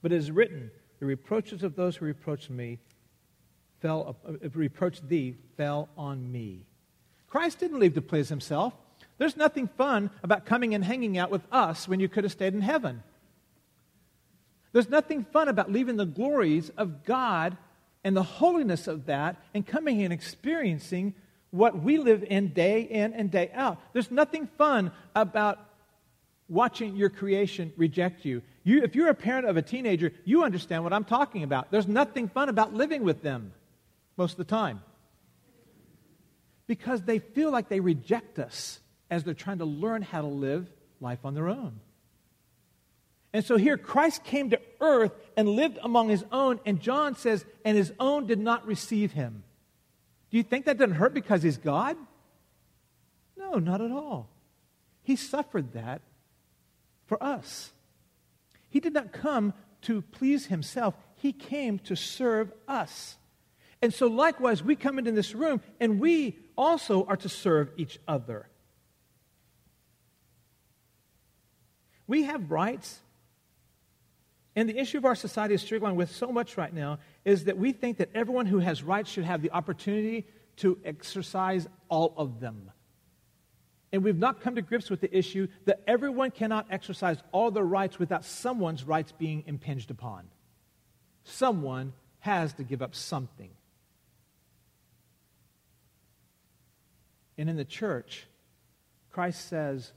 but 0.02 0.13
it 0.13 0.15
is 0.15 0.32
written, 0.32 0.72
The 1.00 1.06
reproaches 1.06 1.62
of 1.62 1.76
those 1.76 1.98
who 1.98 2.06
reproached 2.06 2.50
me 2.50 2.80
fell, 3.82 4.15
uh, 4.26 4.50
reproached 4.54 5.10
thee 5.10 5.36
fell 5.58 5.89
on 5.98 6.32
me. 6.32 6.65
Christ 7.28 7.60
didn't 7.60 7.80
leave 7.80 7.96
to 7.96 8.02
please 8.02 8.30
himself. 8.30 8.74
There's 9.18 9.36
nothing 9.36 9.68
fun 9.68 10.10
about 10.24 10.46
coming 10.46 10.74
and 10.74 10.86
hanging 10.86 11.18
out 11.18 11.32
with 11.32 11.46
us 11.52 11.86
when 11.86 12.00
you 12.00 12.08
could 12.08 12.24
have 12.24 12.32
stayed 12.32 12.54
in 12.54 12.62
heaven. 12.62 13.04
There's 14.72 14.89
nothing 14.89 15.26
fun 15.26 15.50
about 15.50 15.70
leaving 15.70 15.98
the 15.98 16.06
glories 16.06 16.70
of 16.78 17.04
God 17.04 17.58
and 18.04 18.16
the 18.16 18.24
holiness 18.24 18.88
of 18.88 19.06
that 19.06 19.42
and 19.54 19.66
coming 19.66 20.02
and 20.04 20.14
experiencing 20.14 21.14
what 21.52 21.82
we 21.82 21.98
live 21.98 22.24
in 22.24 22.50
day 22.50 22.82
in 22.82 23.14
and 23.14 23.32
day 23.32 23.52
out. 23.54 23.80
There's 23.94 24.12
nothing 24.12 24.48
fun 24.58 24.92
about 25.16 25.60
watching 26.48 26.96
your 26.96 27.10
creation 27.10 27.74
reject 27.78 28.26
you. 28.26 28.42
you. 28.64 28.84
If 28.84 28.96
you're 28.96 29.10
a 29.10 29.16
parent 29.16 29.48
of 29.48 29.58
a 29.58 29.62
teenager, 29.62 30.12
you 30.26 30.44
understand 30.44 30.84
what 30.84 30.94
I'm 30.94 31.06
talking 31.06 31.44
about. 31.44 31.72
There's 31.72 31.88
nothing 31.88 32.28
fun 32.28 32.50
about 32.50 32.74
living 32.74 33.04
with 33.04 33.22
them 33.22 33.54
most 34.18 34.32
of 34.34 34.38
the 34.38 34.44
time 34.46 34.82
because 36.68 37.02
they 37.02 37.20
feel 37.20 37.52
like 37.52 37.70
they 37.70 37.80
reject 37.80 38.38
us 38.38 38.80
as 39.10 39.24
they're 39.24 39.34
trying 39.34 39.58
to 39.60 39.66
learn 39.66 40.02
how 40.02 40.22
to 40.22 40.28
live 40.28 40.70
life 41.02 41.20
on 41.24 41.34
their 41.34 41.50
own. 41.50 41.80
And 43.32 43.46
so 43.46 43.58
here, 43.58 43.78
Christ 43.78 44.24
came 44.24 44.50
to 44.50 44.60
earth 44.82 45.12
and 45.38 45.50
lived 45.50 45.78
among 45.84 46.10
his 46.10 46.26
own, 46.32 46.60
and 46.65 46.80
John 46.82 47.15
says, 47.15 47.46
and 47.63 47.78
his 47.78 47.94
own 48.00 48.26
did 48.26 48.39
not 48.39 48.65
receive 48.65 49.12
him. 49.12 49.44
Do 50.32 50.38
you 50.38 50.44
think 50.44 50.65
that 50.65 50.78
doesn't 50.78 50.96
hurt 50.96 51.13
because 51.13 51.44
he's 51.44 51.58
God? 51.58 51.96
No, 53.38 53.54
not 53.60 53.82
at 53.82 53.92
all. 53.92 54.30
He 55.04 55.15
suffered 55.15 55.74
that 55.74 56.02
for 57.06 57.22
us. 57.24 57.72
He 58.70 58.80
did 58.80 58.94
not 58.94 59.12
come 59.12 59.54
to 59.84 60.02
please 60.02 60.48
himself, 60.48 60.94
he 61.15 61.32
came 61.32 61.80
to 61.80 61.96
serve 61.96 62.52
us. 62.68 63.18
And 63.82 63.94
so, 63.94 64.08
likewise, 64.08 64.62
we 64.62 64.76
come 64.76 65.00
into 65.00 65.12
this 65.12 65.34
room 65.34 65.62
and 65.80 66.02
we 66.02 66.38
also 66.58 67.06
are 67.06 67.15
to 67.18 67.30
serve 67.30 67.72
each 67.78 67.98
other. 68.08 68.50
We 72.08 72.24
have 72.24 72.52
rights 72.52 73.00
and 74.56 74.68
the 74.68 74.78
issue 74.78 74.98
of 74.98 75.06
our 75.06 75.16
society 75.16 75.54
is 75.54 75.62
struggling 75.62 75.96
with 75.96 76.12
so 76.12 76.32
much 76.32 76.58
right 76.58 76.74
now 76.74 77.00
is 77.24 77.46
that 77.46 77.58
we 77.58 77.72
think 77.72 77.98
that 77.98 78.10
everyone 78.16 78.46
who 78.46 78.60
has 78.60 78.84
rights 78.84 79.10
should 79.10 79.24
have 79.24 79.42
the 79.42 79.52
opportunity 79.52 80.26
to 80.58 80.78
exercise 80.84 81.68
all 81.88 82.14
of 82.18 82.40
them. 82.40 82.72
And 83.92 84.04
we've 84.04 84.18
not 84.18 84.42
come 84.42 84.56
to 84.56 84.62
grips 84.62 84.90
with 84.90 85.02
the 85.02 85.18
issue 85.18 85.48
that 85.66 85.82
everyone 85.88 86.32
cannot 86.32 86.68
exercise 86.70 87.18
all 87.32 87.52
their 87.52 87.64
rights 87.64 87.98
without 87.98 88.26
someone's 88.26 88.84
rights 88.84 89.12
being 89.12 89.44
impinged 89.48 89.90
upon. 89.92 90.26
Someone 91.24 91.94
has 92.20 92.54
to 92.54 92.64
give 92.64 92.82
up 92.82 92.94
something. 92.96 93.50
And 97.38 97.50
in 97.50 97.56
the 97.56 97.66
church, 97.66 98.28
Christ 99.12 99.48
says 99.48 99.94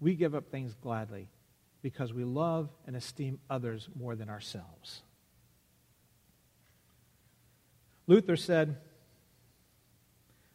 we 0.00 0.14
give 0.14 0.34
up 0.34 0.50
things 0.50 0.74
gladly 0.80 1.28
because 1.82 2.12
we 2.12 2.24
love 2.24 2.68
and 2.86 2.96
esteem 2.96 3.38
others 3.48 3.88
more 3.98 4.16
than 4.16 4.28
ourselves. 4.28 5.02
Luther 8.06 8.36
said, 8.36 8.76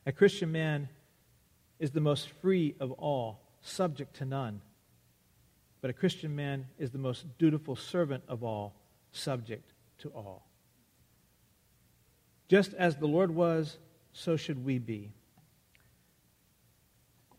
A 0.05 0.12
Christian 0.12 0.51
man 0.51 0.89
is 1.79 1.91
the 1.91 2.01
most 2.01 2.29
free 2.41 2.75
of 2.79 2.91
all, 2.91 3.41
subject 3.62 4.15
to 4.17 4.25
none. 4.25 4.62
But 5.81 5.89
a 5.89 5.93
Christian 5.93 6.36
man 6.36 6.67
is 6.77 6.91
the 6.91 6.97
most 6.97 7.25
dutiful 7.38 7.75
servant 7.75 8.23
of 8.27 8.43
all, 8.43 8.75
subject 9.12 9.73
to 9.99 10.10
all. 10.10 10.47
Just 12.47 12.73
as 12.73 12.97
the 12.97 13.07
Lord 13.07 13.34
was, 13.34 13.77
so 14.13 14.36
should 14.36 14.63
we 14.63 14.77
be. 14.77 15.12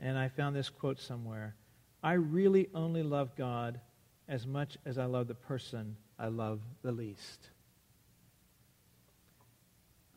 And 0.00 0.18
I 0.18 0.28
found 0.28 0.56
this 0.56 0.68
quote 0.68 1.00
somewhere 1.00 1.54
I 2.02 2.14
really 2.14 2.68
only 2.74 3.02
love 3.02 3.36
God 3.36 3.80
as 4.28 4.46
much 4.46 4.76
as 4.84 4.98
I 4.98 5.04
love 5.04 5.28
the 5.28 5.34
person 5.34 5.96
I 6.18 6.28
love 6.28 6.60
the 6.82 6.92
least. 6.92 7.48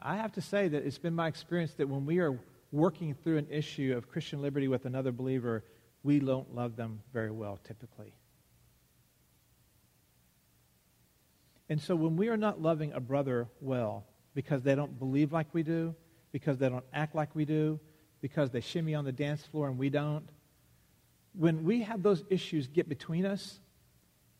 I 0.02 0.17
have 0.17 0.34
to 0.34 0.41
say 0.41 0.67
that 0.67 0.86
it's 0.86 0.98
been 0.98 1.15
my 1.15 1.28
experience 1.28 1.74
that 1.74 1.89
when 1.89 2.06
we 2.06 2.19
are 2.19 2.39
working 2.71 3.13
through 3.13 3.38
an 3.38 3.48
issue 3.50 3.95
of 3.98 4.10
Christian 4.10 4.41
liberty 4.41 4.67
with 4.67 4.86
another 4.86 5.12
believer, 5.12 5.63
we 6.04 6.19
don't 6.19 6.54
love 6.54 6.76
them 6.76 7.02
very 7.12 7.32
well 7.32 7.60
typically. 7.63 8.13
And 11.69 11.82
so 11.82 11.95
when 11.95 12.15
we 12.15 12.30
are 12.30 12.38
not 12.38 12.62
loving 12.62 12.93
a 12.93 13.00
brother 13.00 13.48
well 13.60 14.06
because 14.36 14.62
they 14.62 14.76
don't 14.76 15.00
believe 15.00 15.34
like 15.34 15.48
we 15.54 15.63
do, 15.63 15.95
because 16.32 16.58
they 16.58 16.69
don't 16.69 16.86
act 16.93 17.15
like 17.15 17.34
we 17.34 17.45
do, 17.45 17.80
because 18.21 18.52
they 18.52 18.62
shimmy 18.62 18.93
on 18.93 19.06
the 19.06 19.12
dance 19.12 19.43
floor 19.43 19.67
and 19.67 19.78
we 19.78 19.89
don't, 19.89 20.30
when 21.38 21.63
we 21.63 21.82
have 21.82 22.02
those 22.04 22.24
issues 22.30 22.67
get 22.67 22.88
between 22.88 23.26
us, 23.26 23.60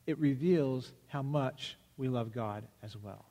it 0.06 0.18
reveals 0.20 0.94
how 1.08 1.22
much 1.22 1.78
we 1.98 2.08
love 2.08 2.34
God 2.34 2.64
as 2.84 2.96
well. 2.96 3.26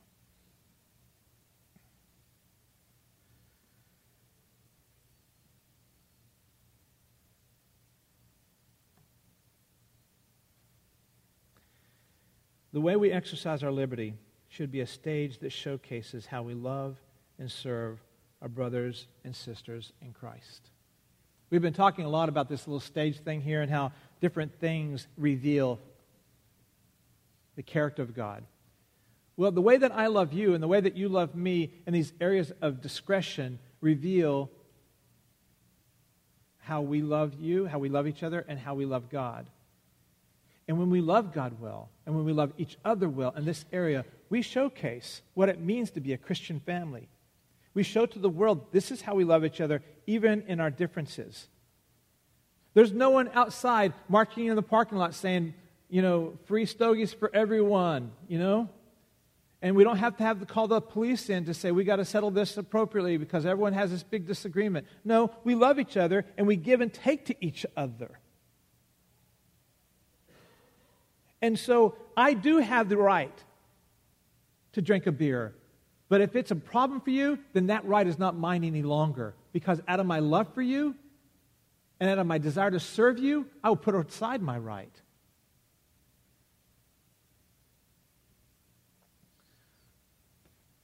The 12.73 12.81
way 12.81 12.97
we 12.97 13.09
exercise 13.09 13.63
our 13.63 13.71
liberty 13.71 14.15
should 14.49 14.69
be 14.69 14.81
a 14.81 14.87
stage 14.87 15.39
that 15.39 15.51
showcases 15.51 16.25
how 16.25 16.43
we 16.43 16.53
love 16.53 16.97
and 17.39 17.49
serve 17.49 17.99
our 18.41 18.49
brothers 18.49 19.07
and 19.23 19.33
sisters 19.33 19.93
in 20.01 20.11
Christ. 20.11 20.71
We've 21.55 21.61
been 21.61 21.71
talking 21.71 22.03
a 22.03 22.09
lot 22.09 22.27
about 22.27 22.49
this 22.49 22.67
little 22.67 22.81
stage 22.81 23.17
thing 23.21 23.39
here 23.39 23.61
and 23.61 23.71
how 23.71 23.93
different 24.19 24.59
things 24.59 25.07
reveal 25.15 25.79
the 27.55 27.63
character 27.63 28.01
of 28.01 28.13
God. 28.13 28.43
Well, 29.37 29.51
the 29.51 29.61
way 29.61 29.77
that 29.77 29.93
I 29.93 30.07
love 30.07 30.33
you 30.33 30.53
and 30.53 30.61
the 30.61 30.67
way 30.67 30.81
that 30.81 30.97
you 30.97 31.07
love 31.07 31.33
me 31.33 31.71
in 31.87 31.93
these 31.93 32.11
areas 32.19 32.51
of 32.61 32.81
discretion 32.81 33.59
reveal 33.79 34.49
how 36.57 36.81
we 36.81 37.01
love 37.01 37.35
you, 37.39 37.67
how 37.67 37.79
we 37.79 37.87
love 37.87 38.05
each 38.05 38.21
other, 38.21 38.43
and 38.49 38.59
how 38.59 38.75
we 38.75 38.85
love 38.85 39.09
God. 39.09 39.45
And 40.67 40.77
when 40.77 40.89
we 40.89 40.99
love 40.99 41.31
God 41.31 41.61
well, 41.61 41.87
and 42.05 42.17
when 42.17 42.25
we 42.25 42.33
love 42.33 42.51
each 42.57 42.77
other 42.83 43.07
well 43.07 43.33
in 43.33 43.45
this 43.45 43.63
area, 43.71 44.03
we 44.29 44.41
showcase 44.41 45.21
what 45.35 45.47
it 45.47 45.61
means 45.61 45.91
to 45.91 46.01
be 46.01 46.11
a 46.11 46.17
Christian 46.17 46.59
family. 46.59 47.07
We 47.75 47.83
show 47.83 48.07
to 48.07 48.17
the 48.17 48.29
world 48.29 48.71
this 48.71 48.89
is 48.89 49.01
how 49.01 49.13
we 49.13 49.25
love 49.25 49.45
each 49.45 49.61
other, 49.61 49.83
even 50.07 50.43
in 50.47 50.59
our 50.59 50.71
differences. 50.71 51.47
There's 52.73 52.91
no 52.91 53.11
one 53.11 53.29
outside 53.33 53.93
marching 54.09 54.47
in 54.47 54.55
the 54.55 54.63
parking 54.63 54.97
lot 54.97 55.13
saying, 55.13 55.53
you 55.89 56.01
know, 56.01 56.37
free 56.45 56.65
stogies 56.65 57.13
for 57.13 57.29
everyone, 57.33 58.11
you 58.27 58.39
know? 58.39 58.69
And 59.61 59.75
we 59.75 59.83
don't 59.83 59.97
have 59.97 60.17
to 60.17 60.23
have 60.23 60.39
to 60.39 60.45
call 60.45 60.67
the 60.67 60.81
police 60.81 61.29
in 61.29 61.45
to 61.45 61.53
say 61.53 61.71
we 61.71 61.83
got 61.83 61.97
to 61.97 62.05
settle 62.05 62.31
this 62.31 62.57
appropriately 62.57 63.17
because 63.17 63.45
everyone 63.45 63.73
has 63.73 63.91
this 63.91 64.03
big 64.03 64.25
disagreement. 64.25 64.87
No, 65.03 65.31
we 65.43 65.55
love 65.55 65.79
each 65.79 65.97
other 65.97 66.25
and 66.37 66.47
we 66.47 66.55
give 66.55 66.81
and 66.81 66.93
take 66.93 67.25
to 67.25 67.35
each 67.45 67.65
other. 67.75 68.19
And 71.41 71.59
so 71.59 71.95
I 72.15 72.33
do 72.33 72.57
have 72.57 72.89
the 72.89 72.97
right 72.97 73.43
to 74.73 74.81
drink 74.81 75.07
a 75.07 75.11
beer. 75.11 75.53
But 76.07 76.21
if 76.21 76.35
it's 76.35 76.51
a 76.51 76.55
problem 76.55 77.01
for 77.01 77.09
you, 77.09 77.39
then 77.53 77.67
that 77.67 77.85
right 77.85 78.05
is 78.05 78.19
not 78.19 78.37
mine 78.37 78.63
any 78.63 78.83
longer. 78.83 79.33
Because 79.53 79.81
out 79.87 79.99
of 79.99 80.05
my 80.05 80.19
love 80.19 80.53
for 80.53 80.61
you 80.61 80.95
and 81.99 82.09
out 82.09 82.19
of 82.19 82.27
my 82.27 82.37
desire 82.37 82.71
to 82.71 82.79
serve 82.79 83.17
you, 83.17 83.47
I 83.63 83.69
will 83.69 83.75
put 83.75 83.95
aside 83.95 84.41
my 84.41 84.57
right. 84.57 85.01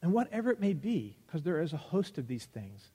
And 0.01 0.13
whatever 0.13 0.49
it 0.49 0.59
may 0.59 0.73
be, 0.73 1.15
because 1.25 1.43
there 1.43 1.61
is 1.61 1.73
a 1.73 1.77
host 1.77 2.17
of 2.17 2.27
these 2.27 2.45
things, 2.45 2.89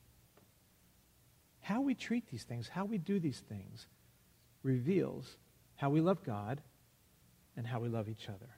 how 1.61 1.81
we 1.81 1.95
treat 1.95 2.29
these 2.31 2.43
things, 2.43 2.69
how 2.69 2.85
we 2.85 2.99
do 2.99 3.21
these 3.21 3.39
things, 3.39 3.87
reveals 4.65 5.37
how 5.77 5.91
we 5.91 6.01
love 6.01 6.25
God 6.25 6.61
and 7.57 7.67
how 7.67 7.79
we 7.79 7.89
love 7.89 8.09
each 8.09 8.29
other. 8.29 8.49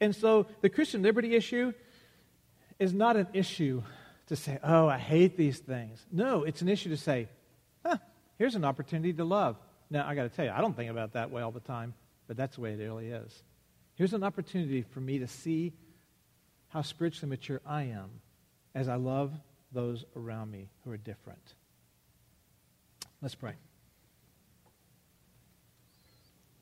And 0.00 0.14
so 0.14 0.46
the 0.60 0.68
Christian 0.68 1.02
liberty 1.02 1.34
issue 1.34 1.72
is 2.78 2.92
not 2.92 3.16
an 3.16 3.28
issue 3.32 3.82
to 4.28 4.36
say, 4.36 4.58
oh, 4.62 4.86
I 4.88 4.98
hate 4.98 5.36
these 5.36 5.58
things. 5.58 6.04
No, 6.12 6.44
it's 6.44 6.62
an 6.62 6.68
issue 6.68 6.90
to 6.90 6.96
say, 6.96 7.28
huh, 7.84 7.96
here's 8.38 8.54
an 8.54 8.64
opportunity 8.64 9.12
to 9.14 9.24
love. 9.24 9.56
Now, 9.90 10.06
I 10.06 10.14
got 10.14 10.24
to 10.24 10.28
tell 10.28 10.44
you, 10.44 10.50
I 10.50 10.60
don't 10.60 10.76
think 10.76 10.90
about 10.90 11.14
that 11.14 11.30
way 11.30 11.42
all 11.42 11.50
the 11.50 11.60
time, 11.60 11.94
but 12.26 12.36
that's 12.36 12.56
the 12.56 12.60
way 12.60 12.74
it 12.74 12.78
really 12.78 13.08
is. 13.08 13.42
Here's 13.94 14.12
an 14.12 14.22
opportunity 14.22 14.82
for 14.82 15.00
me 15.00 15.18
to 15.20 15.26
see 15.26 15.72
how 16.68 16.82
spiritually 16.82 17.30
mature 17.30 17.60
I 17.66 17.84
am 17.84 18.10
as 18.74 18.88
I 18.88 18.96
love 18.96 19.32
those 19.72 20.04
around 20.14 20.50
me 20.50 20.68
who 20.84 20.92
are 20.92 20.96
different. 20.96 21.54
Let's 23.20 23.34
pray. 23.34 23.54